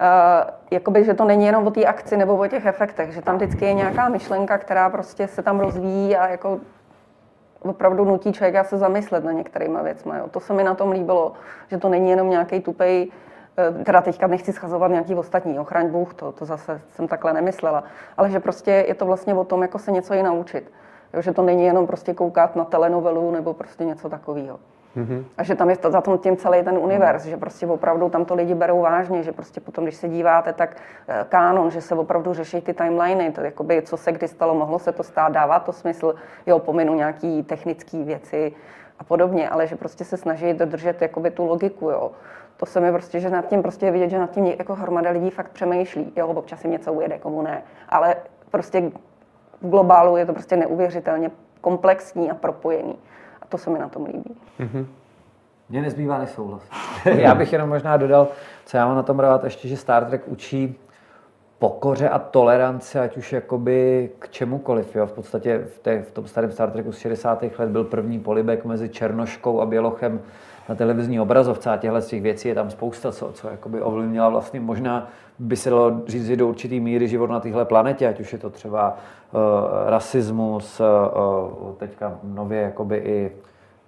jakoby, 0.72 1.04
že 1.04 1.14
to 1.14 1.26
není 1.26 1.46
jenom 1.46 1.68
o 1.68 1.72
té 1.72 1.86
akci 1.86 2.18
nebo 2.18 2.38
o 2.38 2.48
těch 2.48 2.66
efektech, 2.66 3.12
že 3.12 3.22
tam 3.22 3.36
vždycky 3.36 3.66
je 3.66 3.74
nějaká 3.74 4.10
myšlenka, 4.10 4.58
která 4.58 4.90
prostě 4.90 5.28
se 5.28 5.44
tam 5.44 5.60
rozvíjí 5.60 6.18
a 6.18 6.28
jako 6.28 6.60
opravdu 7.60 8.06
nutí 8.06 8.34
člověka 8.34 8.64
se 8.64 8.78
zamyslet 8.78 9.24
na 9.24 9.32
některýma 9.32 9.82
věcmi. 9.82 10.12
Jo. 10.18 10.28
To 10.32 10.40
se 10.40 10.54
mi 10.54 10.64
na 10.64 10.76
tom 10.76 10.92
líbilo, 10.92 11.34
že 11.68 11.78
to 11.78 11.90
není 11.90 12.10
jenom 12.10 12.30
nějaký 12.30 12.60
tupej 12.60 13.12
Eh, 13.12 13.30
teda 13.84 14.02
teďka 14.02 14.28
nechci 14.28 14.54
schazovat 14.54 14.92
nějaký 14.92 15.16
ostatní, 15.16 15.60
ochraň 15.60 15.90
Bůh, 15.90 16.14
to, 16.14 16.32
to 16.32 16.46
zase 16.46 16.82
jsem 16.90 17.08
takhle 17.08 17.34
nemyslela, 17.34 17.84
ale 18.18 18.30
že 18.30 18.40
prostě 18.40 18.86
je 18.88 18.96
to 18.96 19.06
vlastně 19.06 19.34
o 19.34 19.44
tom, 19.44 19.62
jako 19.62 19.80
se 19.80 19.92
něco 19.92 20.14
i 20.14 20.24
naučit. 20.24 20.72
Jo, 21.14 21.22
že 21.22 21.34
to 21.34 21.42
není 21.42 21.66
jenom 21.66 21.88
prostě 21.88 22.14
koukat 22.14 22.56
na 22.56 22.66
telenovelu 22.66 23.32
nebo 23.32 23.54
prostě 23.54 23.86
něco 23.86 24.10
takového. 24.10 24.60
Mm-hmm. 24.98 25.24
A 25.38 25.44
že 25.44 25.56
tam 25.56 25.70
je 25.70 25.78
to, 25.78 25.92
za 25.92 26.02
tom 26.02 26.18
tím 26.18 26.38
celý 26.38 26.64
ten 26.64 26.78
univerz, 26.78 27.24
mm. 27.24 27.30
že 27.30 27.38
prostě 27.38 27.68
opravdu 27.68 28.10
tam 28.10 28.26
to 28.26 28.36
lidi 28.36 28.56
berou 28.56 28.82
vážně, 28.82 29.24
že 29.24 29.32
prostě 29.32 29.62
potom, 29.62 29.84
když 29.84 29.96
se 29.96 30.10
díváte, 30.10 30.54
tak 30.54 30.78
eh, 31.08 31.26
kánon, 31.30 31.72
že 31.72 31.82
se 31.82 31.96
opravdu 31.96 32.34
řeší 32.34 32.62
ty 32.62 32.74
timeliny, 32.74 33.32
to 33.32 33.42
jakoby, 33.42 33.82
co 33.82 33.98
se 33.98 34.12
kdy 34.12 34.28
stalo, 34.28 34.56
mohlo 34.56 34.80
se 34.80 34.92
to 34.92 35.04
stát, 35.04 35.32
dává 35.32 35.60
to 35.60 35.72
smysl, 35.72 36.16
jo, 36.46 36.60
pominu 36.60 36.94
nějaký 36.94 37.44
technické 37.44 38.04
věci, 38.04 38.54
a 39.02 39.04
podobně, 39.04 39.50
ale 39.50 39.68
že 39.68 39.76
prostě 39.76 40.06
se 40.06 40.18
snaží 40.18 40.54
dodržet 40.54 41.02
jakoby 41.02 41.32
tu 41.32 41.46
logiku, 41.46 41.90
jo. 41.90 42.12
To 42.58 42.66
se 42.66 42.80
mi 42.80 42.92
prostě, 42.92 43.20
že 43.20 43.30
nad 43.30 43.48
tím 43.48 43.62
prostě 43.62 43.86
je 43.86 43.92
vidět, 43.92 44.10
že 44.10 44.20
nad 44.20 44.32
tím 44.32 44.46
jako 44.46 44.76
hromada 44.76 45.10
lidí 45.10 45.30
fakt 45.30 45.52
přemýšlí, 45.52 46.14
jo, 46.16 46.28
občas 46.28 46.64
jim 46.64 46.72
něco 46.72 46.94
ujede, 46.94 47.20
komu 47.20 47.42
ne, 47.42 47.64
ale 47.90 48.16
prostě 48.52 48.92
v 49.62 49.70
globálu 49.70 50.18
je 50.18 50.26
to 50.26 50.34
prostě 50.34 50.58
neuvěřitelně 50.58 51.32
komplexní 51.62 52.32
a 52.32 52.36
propojený. 52.36 52.96
A 53.42 53.46
to 53.46 53.58
se 53.58 53.70
mi 53.70 53.80
na 53.80 53.90
tom 53.90 54.06
líbí. 54.06 54.36
Mm-hmm. 54.60 54.86
Mně 55.70 55.82
nezbývá 55.82 56.18
než 56.18 56.30
souhlas. 56.30 56.64
já 57.06 57.36
bych 57.36 57.54
jenom 57.54 57.70
možná 57.70 57.98
dodal, 57.98 58.28
co 58.66 58.78
já 58.78 58.88
mám 58.88 58.96
na 58.96 59.04
tom 59.04 59.20
rád, 59.20 59.44
ještě, 59.44 59.68
že 59.68 59.78
Star 59.78 60.06
Trek 60.06 60.28
učí 60.28 60.80
pokoře 61.60 62.10
a 62.10 62.20
toleranci, 62.20 63.00
ať 63.00 63.18
už 63.18 63.34
jakoby 63.34 64.10
k 64.20 64.30
čemukoliv. 64.30 64.96
Jo. 64.96 65.06
V 65.06 65.12
podstatě 65.12 65.58
v, 65.58 65.80
té, 65.80 66.02
v 66.02 66.12
tom 66.12 66.28
starém 66.28 66.52
Star 66.52 66.72
Treku 66.72 66.92
z 66.92 66.98
60. 66.98 67.44
let 67.60 67.70
byl 67.70 67.84
první 67.84 68.20
polibek 68.20 68.66
mezi 68.66 68.90
Černoškou 68.90 69.62
a 69.62 69.66
Bělochem 69.66 70.22
na 70.70 70.76
televizní 70.76 71.20
obrazovce 71.20 71.70
a 71.70 71.78
těchto 71.78 72.02
těch 72.02 72.22
věcí 72.22 72.48
je 72.48 72.56
tam 72.56 72.70
spousta, 72.70 73.12
co, 73.12 73.32
co 73.34 73.50
jakoby 73.50 73.82
ovlivnila 73.82 74.30
vlastně 74.30 74.60
možná 74.60 75.08
by 75.40 75.56
se 75.56 75.70
dalo 75.70 76.02
říct 76.08 76.38
do 76.38 76.48
určitý 76.48 76.80
míry 76.80 77.08
život 77.08 77.30
na 77.30 77.40
téhle 77.40 77.66
planetě, 77.66 78.08
ať 78.08 78.20
už 78.20 78.34
je 78.34 78.40
to 78.40 78.50
třeba 78.50 78.98
uh, 79.32 79.40
rasismus, 79.90 80.80
uh, 80.80 81.74
teďka 81.78 82.20
nově 82.24 82.62
jakoby 82.62 82.98
i 82.98 83.32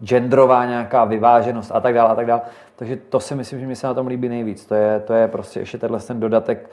genderová 0.04 0.66
nějaká 0.66 1.06
vyváženost 1.06 1.72
a 1.74 1.80
tak 1.80 1.94
dále 1.94 2.10
a 2.10 2.16
tak 2.16 2.26
dále. 2.26 2.42
Takže 2.76 2.96
to 2.96 3.20
si 3.20 3.36
myslím, 3.36 3.60
že 3.60 3.68
mi 3.68 3.76
se 3.76 3.88
na 3.88 3.94
tom 3.94 4.08
líbí 4.08 4.30
nejvíc. 4.30 4.66
To 4.66 4.76
je, 4.76 5.00
to 5.00 5.14
je 5.14 5.28
prostě 5.28 5.60
ještě 5.60 5.78
tenhle 5.78 6.00
ten 6.00 6.20
dodatek, 6.20 6.70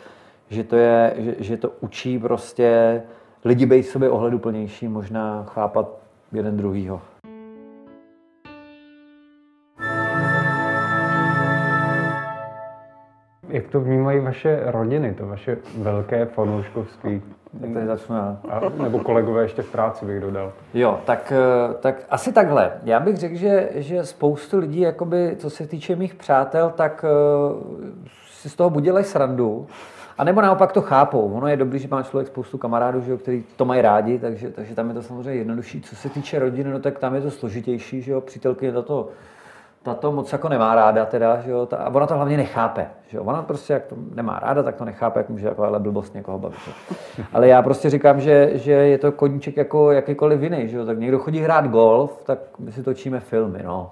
že 0.48 0.64
to, 0.64 0.76
je, 0.76 1.14
že, 1.16 1.34
že 1.38 1.56
to 1.56 1.72
učí 1.80 2.18
prostě 2.18 3.02
lidi 3.44 3.66
být 3.66 3.82
sobě 3.82 4.10
ohleduplnější, 4.10 4.88
možná 4.88 5.44
chápat 5.44 5.88
jeden 6.32 6.56
druhýho. 6.56 7.00
Jak 13.50 13.68
to 13.68 13.80
vnímají 13.80 14.20
vaše 14.20 14.60
rodiny, 14.64 15.14
to 15.14 15.26
vaše 15.26 15.56
velké 15.78 16.26
fanouškovství? 16.26 17.22
Tak 17.60 17.70
tady 17.72 17.86
začnu 17.86 18.16
já. 18.16 18.38
A, 18.48 18.60
nebo 18.82 18.98
kolegové 18.98 19.42
ještě 19.42 19.62
v 19.62 19.70
práci 19.70 20.06
bych 20.06 20.20
dodal. 20.20 20.52
Jo, 20.74 21.00
tak, 21.04 21.32
eh, 21.36 21.74
tak 21.80 22.02
asi 22.10 22.32
takhle. 22.32 22.72
Já 22.82 23.00
bych 23.00 23.16
řekl, 23.16 23.36
že, 23.36 23.68
že 23.74 24.04
spoustu 24.04 24.58
lidí, 24.58 24.80
jakoby, 24.80 25.36
co 25.38 25.50
se 25.50 25.66
týče 25.66 25.96
mých 25.96 26.14
přátel, 26.14 26.70
tak 26.76 27.04
uh, 27.52 27.60
si 28.30 28.50
z 28.50 28.56
toho 28.56 28.70
budělají 28.70 29.04
srandu. 29.04 29.66
A 30.18 30.24
nebo 30.24 30.40
naopak 30.40 30.72
to 30.72 30.82
chápou. 30.82 31.32
Ono 31.32 31.48
je 31.48 31.56
dobré, 31.56 31.78
že 31.78 31.88
má 31.90 32.02
člověk 32.02 32.28
spoustu 32.28 32.58
kamarádů, 32.58 33.00
že 33.00 33.10
jo, 33.10 33.18
který 33.18 33.44
to 33.56 33.64
mají 33.64 33.82
rádi, 33.82 34.18
takže, 34.18 34.50
takže 34.50 34.74
tam 34.74 34.88
je 34.88 34.94
to 34.94 35.02
samozřejmě 35.02 35.40
jednodušší. 35.40 35.80
Co 35.80 35.96
se 35.96 36.08
týče 36.08 36.38
rodiny, 36.38 36.70
no 36.70 36.80
tak 36.80 36.98
tam 36.98 37.14
je 37.14 37.20
to 37.20 37.30
složitější, 37.30 38.02
že 38.02 38.12
jo, 38.12 38.20
přítelkyně 38.20 38.72
to 38.72 39.08
ta 39.82 39.94
to 39.94 40.12
moc 40.12 40.32
jako 40.32 40.48
nemá 40.48 40.74
ráda 40.74 41.06
teda, 41.06 41.40
že 41.40 41.50
jo, 41.50 41.66
ta, 41.66 41.76
a 41.76 41.94
ona 41.94 42.06
to 42.06 42.14
hlavně 42.14 42.36
nechápe, 42.36 42.86
že 43.08 43.16
jo, 43.16 43.24
ona 43.24 43.42
prostě 43.42 43.72
jak 43.72 43.86
to 43.86 43.96
nemá 44.14 44.38
ráda, 44.38 44.62
tak 44.62 44.76
to 44.76 44.84
nechápe, 44.84 45.20
jak 45.20 45.28
může 45.28 45.48
takováhle 45.48 45.80
blbost 45.80 46.14
někoho 46.14 46.38
bavit. 46.38 46.58
Ale 47.32 47.48
já 47.48 47.62
prostě 47.62 47.90
říkám, 47.90 48.20
že, 48.20 48.50
že 48.54 48.72
je 48.72 48.98
to 48.98 49.12
koníček 49.12 49.56
jako 49.56 49.90
jakýkoliv 49.90 50.42
jiný, 50.42 50.68
že 50.68 50.76
jo, 50.76 50.86
tak 50.86 50.98
někdo 50.98 51.18
chodí 51.18 51.40
hrát 51.40 51.66
golf, 51.66 52.24
tak 52.24 52.38
my 52.58 52.72
si 52.72 52.82
točíme 52.82 53.20
filmy, 53.20 53.62
no. 53.64 53.90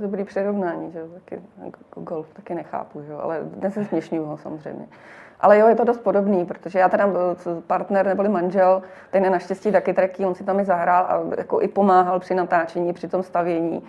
Dobrý 0.00 0.24
přirovnání, 0.24 0.92
že 0.92 1.00
taky, 1.14 1.42
jako 1.64 2.00
golf 2.00 2.34
taky 2.34 2.54
nechápu, 2.54 3.02
že 3.02 3.12
jo, 3.12 3.18
ale 3.22 3.40
dnes 3.42 3.74
se 3.74 3.84
směšňuju 3.84 4.36
samozřejmě. 4.36 4.86
Ale 5.40 5.58
jo, 5.58 5.68
je 5.68 5.74
to 5.74 5.84
dost 5.84 5.98
podobný, 5.98 6.44
protože 6.44 6.78
já 6.78 6.88
teda 6.88 7.08
partner 7.66 8.06
neboli 8.06 8.28
manžel, 8.28 8.82
ten 9.10 9.24
je 9.24 9.30
naštěstí 9.30 9.72
taky 9.72 9.92
treký, 9.94 10.26
on 10.26 10.34
si 10.34 10.44
tam 10.44 10.60
i 10.60 10.64
zahrál 10.64 11.04
a 11.08 11.20
jako 11.38 11.60
i 11.60 11.68
pomáhal 11.68 12.20
při 12.20 12.34
natáčení, 12.34 12.92
při 12.92 13.08
tom 13.08 13.22
stavění, 13.22 13.82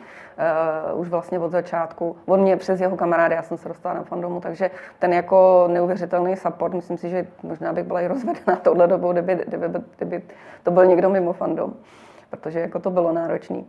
uh, 0.93 0.99
už 0.99 1.09
vlastně 1.09 1.39
od 1.39 1.51
začátku. 1.51 2.15
On 2.25 2.41
mě 2.41 2.57
přes 2.57 2.81
jeho 2.81 2.97
kamarády, 2.97 3.35
já 3.35 3.41
jsem 3.41 3.57
se 3.57 3.67
dostala 3.67 3.95
na 3.95 4.03
fandomu, 4.03 4.41
takže 4.41 4.71
ten 4.99 5.13
jako 5.13 5.67
neuvěřitelný 5.67 6.35
support, 6.35 6.73
myslím 6.73 6.97
si, 6.97 7.09
že 7.09 7.27
možná 7.43 7.73
bych 7.73 7.83
byla 7.83 8.01
i 8.01 8.07
rozvedená 8.07 8.55
tohle 8.61 8.87
dobou, 8.87 9.11
kdyby, 9.11 9.43
kdyby, 9.47 9.79
kdyby 9.97 10.21
to 10.63 10.71
byl 10.71 10.85
někdo 10.85 11.09
mimo 11.09 11.33
fandom, 11.33 11.73
protože 12.29 12.59
jako 12.59 12.79
to 12.79 12.89
bylo 12.89 13.11
náročné. 13.11 13.63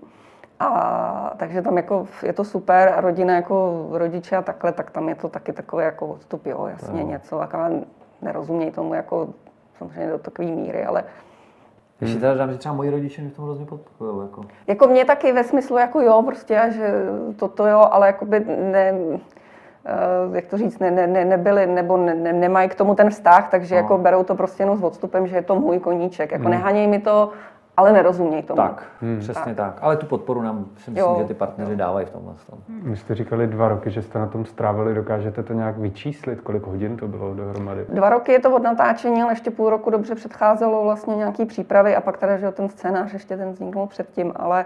A 0.60 1.34
takže 1.36 1.62
tam 1.62 1.76
jako 1.76 2.06
je 2.22 2.32
to 2.32 2.44
super 2.44 2.94
a 2.96 3.00
rodina 3.00 3.34
jako 3.34 3.86
rodiče 3.92 4.36
a 4.36 4.42
takhle, 4.42 4.72
tak 4.72 4.90
tam 4.90 5.08
je 5.08 5.14
to 5.14 5.28
taky 5.28 5.52
takový 5.52 5.84
jako 5.84 6.06
odstup, 6.06 6.46
jo, 6.46 6.66
jasně 6.66 7.02
no. 7.02 7.08
něco, 7.08 7.40
jako 7.40 7.58
nerozumějí 8.22 8.70
tomu 8.70 8.94
jako 8.94 9.28
samozřejmě 9.78 10.12
do 10.12 10.18
takové 10.18 10.48
míry, 10.48 10.84
ale 10.84 11.04
když 11.98 12.14
si 12.14 12.20
teda 12.20 12.34
dám, 12.34 12.52
že 12.52 12.58
třeba 12.58 12.74
moji 12.74 12.90
rodiče 12.90 13.22
mě 13.22 13.30
v 13.30 13.34
tom 13.34 13.44
hrozně 13.44 13.66
podporují. 13.66 14.26
Jako. 14.26 14.44
jako 14.66 14.86
mě 14.86 15.04
taky 15.04 15.32
ve 15.32 15.44
smyslu 15.44 15.78
jako 15.78 16.00
jo, 16.00 16.22
prostě, 16.22 16.62
že 16.68 16.94
toto 17.36 17.66
jo, 17.66 17.88
ale 17.90 18.06
jako 18.06 18.24
by 18.24 18.40
ne, 18.72 18.92
uh, 18.92 20.36
jak 20.36 20.46
to 20.46 20.58
říct, 20.58 20.78
ne, 20.78 20.90
ne, 20.90 21.24
nebyli, 21.24 21.66
nebo 21.66 21.96
ne, 21.96 22.14
ne, 22.14 22.32
nemají 22.32 22.68
k 22.68 22.74
tomu 22.74 22.94
ten 22.94 23.10
vztah, 23.10 23.50
takže 23.50 23.74
no. 23.74 23.80
jako 23.80 23.98
berou 23.98 24.24
to 24.24 24.34
prostě 24.34 24.62
jenom 24.62 24.78
s 24.78 24.82
odstupem, 24.82 25.26
že 25.26 25.36
je 25.36 25.42
to 25.42 25.60
můj 25.60 25.78
koníček. 25.78 26.32
Jako 26.32 26.42
hmm. 26.42 26.50
nehaněj 26.50 26.86
mi 26.86 26.98
to, 26.98 27.30
ale 27.76 27.92
nerozumějí 27.92 28.42
tomu. 28.42 28.56
Tak, 28.56 28.82
hmm. 29.00 29.18
přesně 29.18 29.54
tak. 29.54 29.74
tak. 29.74 29.78
Ale 29.82 29.96
tu 29.96 30.06
podporu 30.06 30.42
nám 30.42 30.64
si 30.64 30.90
myslím, 30.90 30.96
jo. 30.96 31.16
že 31.18 31.24
ty 31.24 31.34
partneři 31.34 31.76
dávají 31.76 32.06
v 32.06 32.10
tomhle. 32.10 32.34
Tom. 32.50 32.58
Vy 32.82 32.96
jste 32.96 33.14
říkali 33.14 33.46
dva 33.46 33.68
roky, 33.68 33.90
že 33.90 34.02
jste 34.02 34.18
na 34.18 34.26
tom 34.26 34.44
strávili. 34.44 34.94
Dokážete 34.94 35.42
to 35.42 35.52
nějak 35.52 35.78
vyčíslit, 35.78 36.40
kolik 36.40 36.66
hodin 36.66 36.96
to 36.96 37.08
bylo 37.08 37.34
dohromady? 37.34 37.86
Dva 37.88 38.10
roky 38.10 38.32
je 38.32 38.40
to 38.40 38.54
od 38.54 38.62
natáčení, 38.62 39.22
ale 39.22 39.32
ještě 39.32 39.50
půl 39.50 39.70
roku 39.70 39.90
dobře 39.90 40.14
předcházelo 40.14 40.84
vlastně 40.84 41.16
nějaký 41.16 41.44
přípravy 41.44 41.96
a 41.96 42.00
pak 42.00 42.16
teda, 42.16 42.36
že 42.36 42.50
ten 42.50 42.68
scénář 42.68 43.12
ještě 43.12 43.36
ten 43.36 43.52
vzniknul 43.52 43.86
předtím, 43.86 44.32
ale 44.36 44.64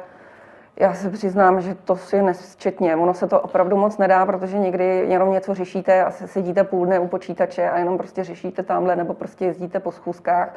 já 0.81 0.95
se 0.95 1.11
přiznám, 1.11 1.61
že 1.61 1.75
to 1.75 1.97
si 1.97 2.23
nesčetně. 2.23 2.97
Ono 2.97 3.15
se 3.15 3.27
to 3.27 3.41
opravdu 3.41 3.77
moc 3.77 3.99
nedá, 3.99 4.27
protože 4.27 4.59
někdy 4.59 4.85
jenom 4.85 5.33
něco 5.33 5.55
řešíte 5.55 6.05
a 6.05 6.11
sedíte 6.11 6.65
půl 6.65 6.87
dne 6.87 6.99
u 6.99 7.09
počítače 7.09 7.71
a 7.71 7.79
jenom 7.79 7.99
prostě 7.99 8.25
řešíte 8.25 8.63
tamhle 8.63 8.97
nebo 8.97 9.15
prostě 9.15 9.45
jezdíte 9.45 9.81
po 9.81 9.93
schůzkách 9.93 10.55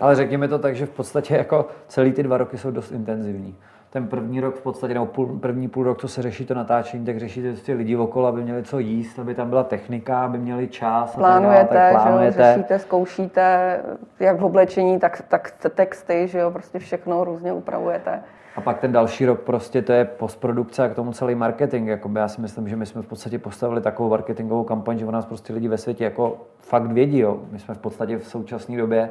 ale 0.00 0.14
řekněme 0.14 0.48
to 0.48 0.58
tak, 0.58 0.76
že 0.76 0.86
v 0.86 0.90
podstatě 0.90 1.36
jako 1.36 1.66
celý 1.88 2.12
ty 2.12 2.22
dva 2.22 2.38
roky 2.38 2.58
jsou 2.58 2.70
dost 2.70 2.92
intenzivní. 2.92 3.56
Ten 3.90 4.08
první 4.08 4.40
rok 4.40 4.56
v 4.56 4.62
podstatě, 4.62 4.94
nebo 4.94 5.06
půl, 5.06 5.38
první 5.38 5.68
půl 5.68 5.84
rok, 5.84 6.00
co 6.00 6.08
se 6.08 6.22
řeší 6.22 6.46
to 6.46 6.54
natáčení, 6.54 7.06
tak 7.06 7.18
řešíte 7.18 7.52
prostě 7.52 7.72
lidi 7.72 7.96
okolo, 7.96 8.26
aby 8.26 8.42
měli 8.42 8.62
co 8.62 8.78
jíst, 8.78 9.18
aby 9.18 9.34
tam 9.34 9.48
byla 9.48 9.64
technika, 9.64 10.24
aby 10.24 10.38
měli 10.38 10.68
čas. 10.68 11.16
Plánujete, 11.16 11.74
tak, 11.74 11.92
tak 11.92 11.92
plánujete. 11.92 12.42
Že 12.42 12.54
řešíte, 12.54 12.78
zkoušíte, 12.78 13.80
jak 14.20 14.40
v 14.40 14.44
oblečení, 14.44 14.98
tak, 14.98 15.22
tak 15.28 15.52
texty, 15.74 16.28
že 16.28 16.38
jo, 16.38 16.50
prostě 16.50 16.78
všechno 16.78 17.24
různě 17.24 17.52
upravujete. 17.52 18.22
A 18.56 18.60
pak 18.60 18.78
ten 18.78 18.92
další 18.92 19.26
rok 19.26 19.40
prostě 19.40 19.82
to 19.82 19.92
je 19.92 20.04
postprodukce 20.04 20.84
a 20.84 20.88
k 20.88 20.94
tomu 20.94 21.12
celý 21.12 21.34
marketing. 21.34 21.88
Jakoby 21.88 22.20
já 22.20 22.28
si 22.28 22.40
myslím, 22.40 22.68
že 22.68 22.76
my 22.76 22.86
jsme 22.86 23.02
v 23.02 23.06
podstatě 23.06 23.38
postavili 23.38 23.80
takovou 23.80 24.10
marketingovou 24.10 24.64
kampaň, 24.64 24.98
že 24.98 25.06
o 25.06 25.10
nás 25.10 25.26
prostě 25.26 25.52
lidi 25.52 25.68
ve 25.68 25.78
světě 25.78 26.04
jako 26.04 26.36
fakt 26.58 26.92
vědí. 26.92 27.18
Jo. 27.18 27.38
My 27.50 27.58
jsme 27.58 27.74
v 27.74 27.78
podstatě 27.78 28.18
v 28.18 28.26
současné 28.26 28.76
době 28.76 29.10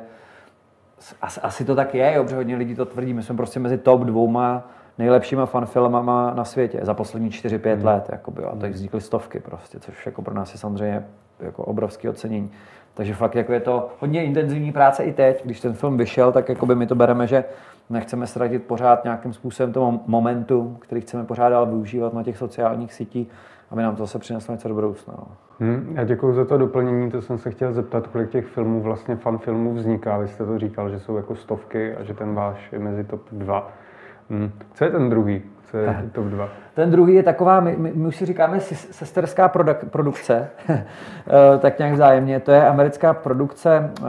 asi, 1.21 1.41
asi 1.41 1.65
to 1.65 1.75
tak 1.75 1.95
je, 1.95 2.13
jo, 2.15 2.23
protože 2.23 2.36
hodně 2.36 2.55
lidí 2.55 2.75
to 2.75 2.86
tvrdí. 2.86 3.13
My 3.13 3.23
jsme 3.23 3.36
prostě 3.36 3.60
mezi 3.60 3.77
top 3.77 4.01
dvouma 4.01 4.67
nejlepšíma 4.97 5.45
fanfilmama 5.45 6.33
na 6.33 6.45
světě 6.45 6.79
za 6.81 6.93
poslední 6.93 7.29
4-5 7.29 7.77
mm. 7.77 7.86
let. 7.86 8.10
Jakoby, 8.12 8.43
a 8.43 8.55
teď 8.55 8.73
vznikly 8.73 9.01
stovky 9.01 9.39
prostě, 9.39 9.79
což 9.79 10.05
jako 10.05 10.21
pro 10.21 10.33
nás 10.33 10.53
je 10.53 10.60
samozřejmě 10.60 11.05
jako 11.39 11.63
obrovský 11.63 12.10
ocenění. 12.10 12.51
Takže 12.93 13.13
fakt 13.13 13.36
jako 13.36 13.53
je 13.53 13.60
to 13.60 13.89
hodně 13.99 14.23
intenzivní 14.23 14.71
práce 14.71 15.03
i 15.03 15.13
teď. 15.13 15.45
Když 15.45 15.60
ten 15.60 15.73
film 15.73 15.97
vyšel, 15.97 16.31
tak 16.31 16.49
jakoby 16.49 16.75
my 16.75 16.88
to 16.88 16.95
bereme, 16.95 17.27
že 17.27 17.43
nechceme 17.89 18.27
ztratit 18.27 18.63
pořád 18.63 19.03
nějakým 19.03 19.33
způsobem 19.33 19.73
to 19.73 19.99
momentum, 20.05 20.77
který 20.79 21.01
chceme 21.01 21.23
pořád 21.23 21.49
dál 21.49 21.65
využívat 21.65 22.13
na 22.13 22.23
těch 22.23 22.38
sociálních 22.38 22.93
sítích, 22.93 23.27
aby 23.71 23.84
nám 23.84 23.95
to 23.95 24.03
zase 24.03 24.19
přineslo 24.19 24.51
něco 24.51 24.67
do 24.67 24.73
budoucna. 24.73 25.13
No. 25.17 25.27
Hmm, 25.60 25.93
já 25.95 26.03
děkuji 26.03 26.34
za 26.34 26.45
to 26.45 26.58
doplnění, 26.58 27.12
to 27.12 27.21
jsem 27.21 27.38
se 27.38 27.51
chtěl 27.51 27.73
zeptat, 27.73 28.08
kolik 28.08 28.30
těch 28.30 28.45
filmů, 28.45 28.82
vlastně 28.82 29.15
fan 29.15 29.38
filmů 29.38 29.73
vzniká. 29.73 30.17
Vy 30.17 30.27
jste 30.27 30.45
to 30.45 30.60
říkal, 30.60 30.89
že 30.89 30.99
jsou 30.99 31.17
jako 31.17 31.36
stovky 31.36 31.95
a 31.95 32.03
že 32.03 32.13
ten 32.13 32.34
váš 32.34 32.71
je 32.71 32.80
mezi 32.80 33.03
top 33.03 33.21
2. 33.32 33.71
Hmm. 34.30 34.51
Co 34.73 34.84
je 34.84 34.91
ten 34.91 35.10
druhý? 35.10 35.41
Co 35.71 35.77
je 35.77 36.10
top 36.12 36.25
2? 36.25 36.49
Ten 36.73 36.91
druhý 36.91 37.13
je 37.13 37.23
taková, 37.23 37.60
my, 37.60 37.75
my, 37.77 37.91
my 37.95 38.08
už 38.08 38.15
si 38.15 38.25
říkáme 38.25 38.60
sesterská 38.60 39.47
produk, 39.47 39.77
produkce, 39.89 40.49
eh, 40.69 40.84
tak 41.60 41.80
nějak 41.80 41.93
vzájemně. 41.93 42.39
To 42.39 42.51
je 42.51 42.67
americká 42.67 43.13
produkce 43.13 43.91
uh, 44.01 44.08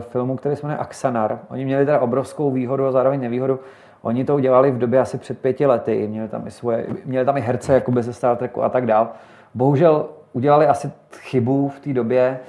filmu, 0.00 0.36
který 0.36 0.56
se 0.56 0.66
jmenuje 0.66 0.78
Axanar. 0.78 1.38
Oni 1.48 1.64
měli 1.64 1.86
teda 1.86 1.98
obrovskou 1.98 2.50
výhodu 2.50 2.86
a 2.86 2.92
zároveň 2.92 3.20
nevýhodu. 3.20 3.60
Oni 4.02 4.24
to 4.24 4.34
udělali 4.34 4.70
v 4.70 4.78
době 4.78 5.00
asi 5.00 5.18
před 5.18 5.38
pěti 5.38 5.66
lety, 5.66 6.08
měli 6.08 6.28
tam 6.28 6.46
i, 6.46 6.50
svoje, 6.50 6.86
měli 7.04 7.24
tam 7.24 7.36
i 7.36 7.40
herce 7.40 7.74
jakoby 7.74 8.02
ze 8.02 8.12
Star 8.12 8.36
Treku 8.36 8.62
a 8.62 8.68
tak 8.68 8.86
dál. 8.86 9.08
Bohužel 9.54 10.06
udělali 10.32 10.66
asi 10.66 10.90
chybu 11.16 11.68
v 11.68 11.80
té 11.80 11.92
době, 11.92 12.40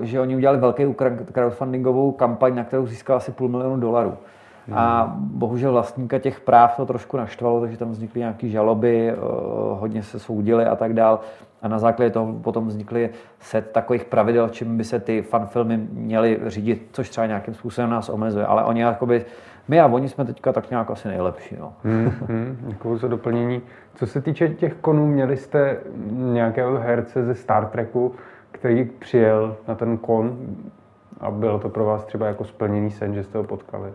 eh, 0.00 0.06
že 0.06 0.20
oni 0.20 0.36
udělali 0.36 0.58
velkou 0.58 0.94
crowdfundingovou 1.32 2.12
kampaň, 2.12 2.54
na 2.54 2.64
kterou 2.64 2.86
získal 2.86 3.16
asi 3.16 3.32
půl 3.32 3.48
milionu 3.48 3.76
dolarů. 3.76 4.14
A 4.72 5.02
hmm. 5.02 5.28
bohužel 5.38 5.72
vlastníka 5.72 6.18
těch 6.18 6.40
práv 6.40 6.76
to 6.76 6.86
trošku 6.86 7.16
naštvalo, 7.16 7.60
takže 7.60 7.76
tam 7.76 7.90
vznikly 7.90 8.20
nějaké 8.20 8.48
žaloby, 8.48 9.10
eh, 9.10 9.16
hodně 9.78 10.02
se 10.02 10.18
soudili 10.18 10.64
a 10.66 10.76
tak 10.76 10.92
dál. 10.92 11.20
a 11.62 11.68
na 11.68 11.78
základě 11.78 12.10
toho 12.10 12.32
potom 12.32 12.66
vznikly 12.66 13.10
set 13.40 13.70
takových 13.72 14.04
pravidel, 14.04 14.48
čím 14.48 14.76
by 14.76 14.84
se 14.84 15.00
ty 15.00 15.22
fanfilmy 15.22 15.76
měly 15.92 16.40
řídit, 16.46 16.88
což 16.92 17.10
třeba 17.10 17.26
nějakým 17.26 17.54
způsobem 17.54 17.90
nás 17.90 18.08
omezuje. 18.08 18.46
Ale 18.46 18.64
oni 18.64 18.80
jakoby, 18.80 19.24
my 19.68 19.80
a 19.80 19.86
oni 19.86 20.08
jsme 20.08 20.24
teďka 20.24 20.52
tak 20.52 20.70
nějak 20.70 20.90
asi 20.90 21.08
nejlepší. 21.08 21.56
No. 21.60 21.72
Hmm, 21.84 22.12
hmm, 22.28 22.58
děkuji 22.66 22.96
za 22.96 23.08
doplnění. 23.08 23.62
Co 23.94 24.06
se 24.06 24.20
týče 24.20 24.48
těch 24.48 24.74
konů, 24.74 25.06
měli 25.06 25.36
jste 25.36 25.76
nějakého 26.10 26.78
herce 26.78 27.24
ze 27.24 27.34
Star 27.34 27.66
Treku, 27.66 28.14
který 28.52 28.84
přijel 28.84 29.56
na 29.68 29.74
ten 29.74 29.98
kon 29.98 30.38
a 31.20 31.30
bylo 31.30 31.58
to 31.58 31.68
pro 31.68 31.84
vás 31.84 32.04
třeba 32.04 32.26
jako 32.26 32.44
splněný 32.44 32.90
sen, 32.90 33.14
že 33.14 33.24
jste 33.24 33.38
ho 33.38 33.44
potkali? 33.44 33.92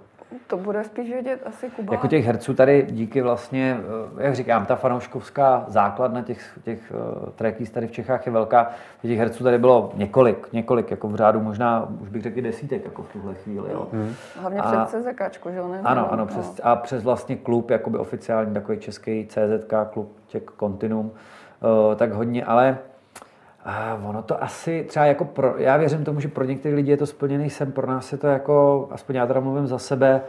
To 0.47 0.57
bude 0.57 0.83
spíš 0.83 1.09
vědět 1.09 1.41
asi 1.45 1.69
Kuba. 1.69 1.93
Jako 1.93 2.07
těch 2.07 2.25
herců 2.25 2.53
tady 2.53 2.87
díky 2.89 3.21
vlastně, 3.21 3.77
eh, 4.19 4.23
jak 4.23 4.35
říkám, 4.35 4.65
ta 4.65 4.75
fanouškovská 4.75 5.65
základna 5.67 6.21
těch, 6.21 6.59
těch 6.63 6.79
uh, 6.91 7.29
trekýs 7.29 7.69
tady 7.69 7.87
v 7.87 7.91
Čechách 7.91 8.25
je 8.25 8.31
velká. 8.31 8.71
Těch 9.01 9.19
herců 9.19 9.43
tady 9.43 9.57
bylo 9.57 9.91
několik, 9.93 10.53
několik, 10.53 10.91
jako 10.91 11.07
v 11.07 11.15
řádu 11.15 11.39
možná, 11.39 11.87
už 12.01 12.09
bych 12.09 12.21
řekl 12.21 12.41
desítek 12.41 12.85
jako 12.85 13.03
v 13.03 13.11
tuhle 13.11 13.33
chvíli. 13.33 13.71
Jo. 13.71 13.87
Hmm. 13.93 14.13
Hlavně 14.41 14.59
a, 14.59 14.85
přes 14.85 15.01
CZK, 15.01 15.47
že 15.51 15.57
jo? 15.57 15.75
Ano, 15.83 16.13
ano, 16.13 16.25
přes, 16.25 16.61
a 16.63 16.75
přes 16.75 17.03
vlastně 17.03 17.35
klub, 17.35 17.69
jakoby 17.69 17.97
oficiální 17.97 18.53
takový 18.53 18.79
český 18.79 19.27
CZK, 19.27 19.73
klub 19.93 20.17
Czech 20.27 20.43
Continuum, 20.59 21.05
uh, 21.05 21.95
tak 21.95 22.13
hodně, 22.13 22.45
ale 22.45 22.77
a 23.65 23.99
ono 24.03 24.23
to 24.23 24.43
asi 24.43 24.85
třeba 24.89 25.05
jako 25.05 25.25
pro, 25.25 25.53
já 25.57 25.77
věřím 25.77 26.03
tomu, 26.03 26.19
že 26.19 26.27
pro 26.27 26.43
některé 26.43 26.75
lidi 26.75 26.91
je 26.91 26.97
to 26.97 27.05
splněný 27.05 27.49
sen, 27.49 27.71
pro 27.71 27.87
nás 27.87 28.11
je 28.11 28.17
to 28.17 28.27
jako, 28.27 28.87
aspoň 28.91 29.15
já 29.15 29.27
teda 29.27 29.39
mluvím 29.39 29.67
za 29.67 29.79
sebe, 29.79 30.21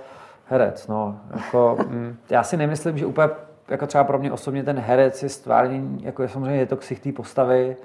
herec, 0.47 0.89
no, 0.89 1.19
jako, 1.37 1.77
mm, 1.89 2.17
já 2.31 2.43
si 2.43 2.57
nemyslím, 2.57 2.99
že 2.99 3.07
úplně, 3.07 3.29
jako 3.69 3.87
třeba 3.87 4.05
pro 4.05 4.19
mě 4.19 4.33
osobně 4.33 4.63
ten 4.63 4.79
herec 4.79 5.23
je 5.23 5.29
stvárnění, 5.29 6.05
jako 6.05 6.23
je 6.23 6.29
samozřejmě 6.29 6.59
je 6.59 6.67
to 6.67 6.77
ksich 6.77 7.01
té 7.01 7.13
postavy, 7.13 7.77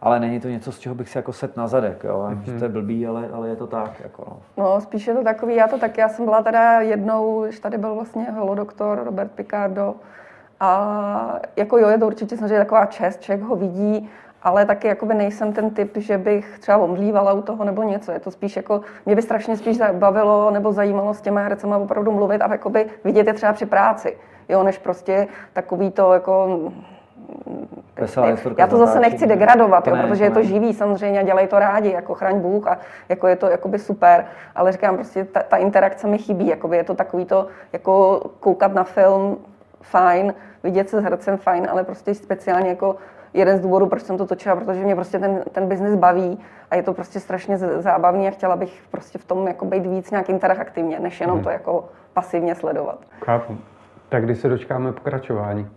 ale 0.00 0.20
není 0.20 0.40
to 0.40 0.48
něco, 0.48 0.72
z 0.72 0.78
čeho 0.78 0.94
bych 0.94 1.08
si 1.08 1.18
jako 1.18 1.32
set 1.32 1.56
na 1.56 1.68
zadek, 1.68 2.04
jo. 2.04 2.28
Mm-hmm. 2.30 2.42
že 2.42 2.58
to 2.58 2.64
je 2.64 2.68
blbý, 2.68 3.06
ale, 3.06 3.28
ale 3.32 3.48
je 3.48 3.56
to 3.56 3.66
tak. 3.66 4.00
Jako 4.00 4.24
no. 4.56 4.64
no. 4.64 4.80
spíš 4.80 5.06
je 5.06 5.14
to 5.14 5.24
takový, 5.24 5.54
já 5.54 5.68
to 5.68 5.78
tak, 5.78 5.98
já 5.98 6.08
jsem 6.08 6.24
byla 6.24 6.42
teda 6.42 6.80
jednou, 6.80 7.44
když 7.44 7.60
tady 7.60 7.78
byl 7.78 7.94
vlastně 7.94 8.30
holodoktor 8.30 9.04
Robert 9.04 9.30
Picardo, 9.30 9.94
a 10.60 11.40
jako 11.56 11.78
jo, 11.78 11.88
je 11.88 11.98
to 11.98 12.06
určitě 12.06 12.36
samozřejmě 12.36 12.58
taková 12.58 12.86
čest, 12.86 13.22
člověk 13.22 13.48
ho 13.48 13.56
vidí, 13.56 14.10
ale 14.42 14.66
taky 14.66 14.88
jakoby 14.88 15.14
nejsem 15.14 15.52
ten 15.52 15.70
typ, 15.70 15.96
že 15.96 16.18
bych 16.18 16.58
třeba 16.58 16.78
omdlívala 16.78 17.32
u 17.32 17.42
toho 17.42 17.64
nebo 17.64 17.82
něco. 17.82 18.12
Je 18.12 18.20
to 18.20 18.30
spíš 18.30 18.56
jako, 18.56 18.80
mě 19.06 19.16
by 19.16 19.22
strašně 19.22 19.56
spíš 19.56 19.78
bavilo 19.92 20.50
nebo 20.50 20.72
zajímalo 20.72 21.14
s 21.14 21.20
těma 21.20 21.40
hercema 21.40 21.76
opravdu 21.76 22.12
mluvit 22.12 22.42
a 22.42 22.52
jakoby 22.52 22.86
vidět 23.04 23.26
je 23.26 23.32
třeba 23.32 23.52
při 23.52 23.66
práci. 23.66 24.16
Jo, 24.48 24.62
než 24.62 24.78
prostě 24.78 25.26
takový 25.52 25.90
to 25.90 26.12
jako 26.12 26.60
Veselá 27.96 28.28
já 28.58 28.66
to 28.66 28.78
zase 28.78 29.00
nechci 29.00 29.26
degradovat, 29.26 29.86
jo, 29.86 29.96
ne, 29.96 30.06
protože 30.06 30.24
je 30.24 30.30
to 30.30 30.42
živý 30.42 30.74
samozřejmě 30.74 31.20
a 31.20 31.22
dělají 31.22 31.46
to 31.46 31.58
rádi, 31.58 31.92
jako 31.92 32.14
chraň 32.14 32.40
Bůh 32.40 32.66
a 32.66 32.78
jako 33.08 33.26
je 33.26 33.36
to 33.36 33.46
jakoby 33.46 33.78
super, 33.78 34.24
ale 34.54 34.72
říkám 34.72 34.94
prostě 34.94 35.24
ta, 35.24 35.42
ta 35.42 35.56
interakce 35.56 36.06
mi 36.06 36.18
chybí, 36.18 36.46
jakoby 36.46 36.76
je 36.76 36.84
to 36.84 36.94
takový 36.94 37.24
to, 37.24 37.46
jako 37.72 38.20
koukat 38.40 38.74
na 38.74 38.84
film, 38.84 39.38
fajn, 39.80 40.34
vidět 40.62 40.88
se 40.88 41.00
s 41.00 41.04
hercem 41.04 41.36
fajn, 41.36 41.68
ale 41.70 41.84
prostě 41.84 42.14
speciálně 42.14 42.68
jako 42.68 42.96
jeden 43.38 43.58
z 43.58 43.60
důvodů, 43.60 43.86
proč 43.86 44.02
jsem 44.02 44.18
to 44.18 44.26
točila, 44.26 44.56
protože 44.56 44.84
mě 44.84 44.94
prostě 44.94 45.18
ten, 45.18 45.42
ten 45.52 45.68
biznis 45.68 45.94
baví 45.94 46.38
a 46.70 46.76
je 46.76 46.82
to 46.82 46.94
prostě 46.94 47.20
strašně 47.20 47.58
zábavný 47.58 48.28
a 48.28 48.30
chtěla 48.30 48.56
bych 48.56 48.82
prostě 48.90 49.18
v 49.18 49.24
tom 49.24 49.46
jako 49.46 49.64
být 49.64 49.86
víc 49.86 50.10
nějak 50.10 50.28
interaktivně, 50.28 51.00
než 51.00 51.20
jenom 51.20 51.36
hmm. 51.36 51.44
to 51.44 51.50
jako 51.50 51.88
pasivně 52.14 52.54
sledovat. 52.54 52.98
Chápu. 53.24 53.58
Tak 54.08 54.24
kdy 54.24 54.34
se 54.34 54.48
dočkáme 54.48 54.92
pokračování? 54.92 55.68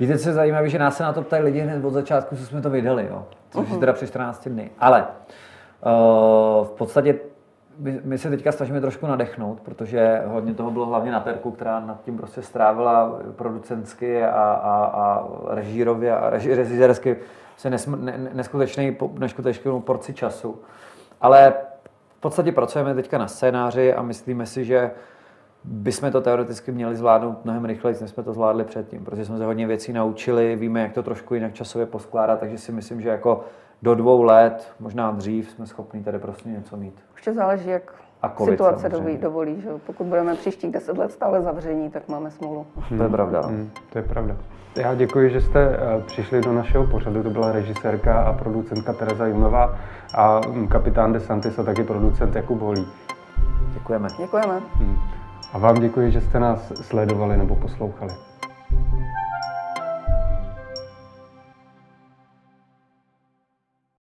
Víte, 0.00 0.18
co 0.18 0.28
je 0.28 0.32
zajímavé, 0.32 0.68
že 0.68 0.78
nás 0.78 0.96
se 0.96 1.02
na 1.02 1.12
to 1.12 1.22
ptají 1.22 1.42
lidi 1.42 1.60
hned 1.60 1.84
od 1.84 1.90
začátku, 1.90 2.36
co 2.36 2.46
jsme 2.46 2.62
to 2.62 2.70
vydali, 2.70 3.06
jo? 3.10 3.24
což 3.50 3.68
uh-huh. 3.68 3.72
je 3.72 3.78
teda 3.78 3.92
přes 3.92 4.10
14 4.10 4.48
dny. 4.48 4.70
Ale 4.78 5.04
uh, 5.04 6.66
v 6.66 6.70
podstatě 6.70 7.18
my, 7.80 8.00
my 8.04 8.18
se 8.18 8.30
teďka 8.30 8.52
snažíme 8.52 8.80
trošku 8.80 9.06
nadechnout, 9.06 9.60
protože 9.60 10.22
hodně 10.26 10.54
toho 10.54 10.70
bylo 10.70 10.86
hlavně 10.86 11.12
na 11.12 11.20
Terku, 11.20 11.50
která 11.50 11.80
nad 11.80 12.02
tím 12.04 12.16
prostě 12.16 12.42
strávila 12.42 13.18
producentsky 13.36 14.24
a, 14.24 14.52
a, 14.52 14.84
a 14.84 15.26
režírově 15.54 16.16
a 16.16 16.30
reži, 16.30 16.56
se 17.56 17.70
neskutečný, 18.32 18.96
neskutečnou 19.18 19.80
porci 19.80 20.14
času. 20.14 20.58
Ale 21.20 21.52
v 22.16 22.20
podstatě 22.20 22.52
pracujeme 22.52 22.94
teďka 22.94 23.18
na 23.18 23.28
scénáři 23.28 23.94
a 23.94 24.02
myslíme 24.02 24.46
si, 24.46 24.64
že 24.64 24.90
bychom 25.64 26.12
to 26.12 26.20
teoreticky 26.20 26.72
měli 26.72 26.96
zvládnout 26.96 27.44
mnohem 27.44 27.64
rychleji, 27.64 27.96
než 28.00 28.10
jsme 28.10 28.22
to 28.22 28.32
zvládli 28.32 28.64
předtím, 28.64 29.04
protože 29.04 29.24
jsme 29.24 29.38
se 29.38 29.44
hodně 29.44 29.66
věcí 29.66 29.92
naučili, 29.92 30.56
víme, 30.56 30.82
jak 30.82 30.92
to 30.92 31.02
trošku 31.02 31.34
jinak 31.34 31.54
časově 31.54 31.86
poskládat, 31.86 32.40
takže 32.40 32.58
si 32.58 32.72
myslím, 32.72 33.00
že 33.00 33.08
jako 33.08 33.44
do 33.82 33.94
dvou 33.94 34.22
let, 34.22 34.72
možná 34.80 35.10
dřív, 35.10 35.50
jsme 35.50 35.66
schopni 35.66 36.02
tady 36.02 36.18
prostě 36.18 36.48
něco 36.48 36.76
mít. 36.76 36.94
Ještě 37.14 37.32
záleží, 37.32 37.70
jak 37.70 37.94
a 38.22 38.28
COVID, 38.28 38.52
situace 38.52 38.88
dovolí, 38.88 39.18
dovolí. 39.18 39.60
Že? 39.60 39.68
Pokud 39.86 40.06
budeme 40.06 40.34
příštích 40.34 40.72
deset 40.72 40.98
let 40.98 41.12
stále 41.12 41.42
zavření, 41.42 41.90
tak 41.90 42.08
máme 42.08 42.30
smůlu. 42.30 42.66
Hmm. 42.76 42.98
To 42.98 43.04
je 43.04 43.10
pravda. 43.10 43.40
Hmm. 43.40 43.70
To 43.92 43.98
je 43.98 44.04
pravda. 44.04 44.36
Já 44.76 44.94
děkuji, 44.94 45.30
že 45.30 45.40
jste 45.40 45.60
eh, 45.60 46.02
přišli 46.06 46.40
do 46.40 46.52
našeho 46.52 46.86
pořadu. 46.86 47.22
To 47.22 47.30
byla 47.30 47.52
režisérka 47.52 48.22
a 48.22 48.32
producentka 48.32 48.92
Tereza 48.92 49.26
Junová 49.26 49.78
a 50.14 50.40
hm, 50.48 50.68
kapitán 50.68 51.12
De 51.12 51.20
Santis 51.20 51.58
a 51.58 51.62
taky 51.62 51.84
producent 51.84 52.36
Jakub 52.36 52.60
Holí. 52.60 52.86
Děkujeme. 53.74 54.08
Děkujeme. 54.18 54.60
Hmm. 54.74 54.96
A 55.52 55.58
vám 55.58 55.80
děkuji, 55.80 56.10
že 56.10 56.20
jste 56.20 56.40
nás 56.40 56.72
sledovali 56.74 57.36
nebo 57.36 57.56
poslouchali. 57.56 58.12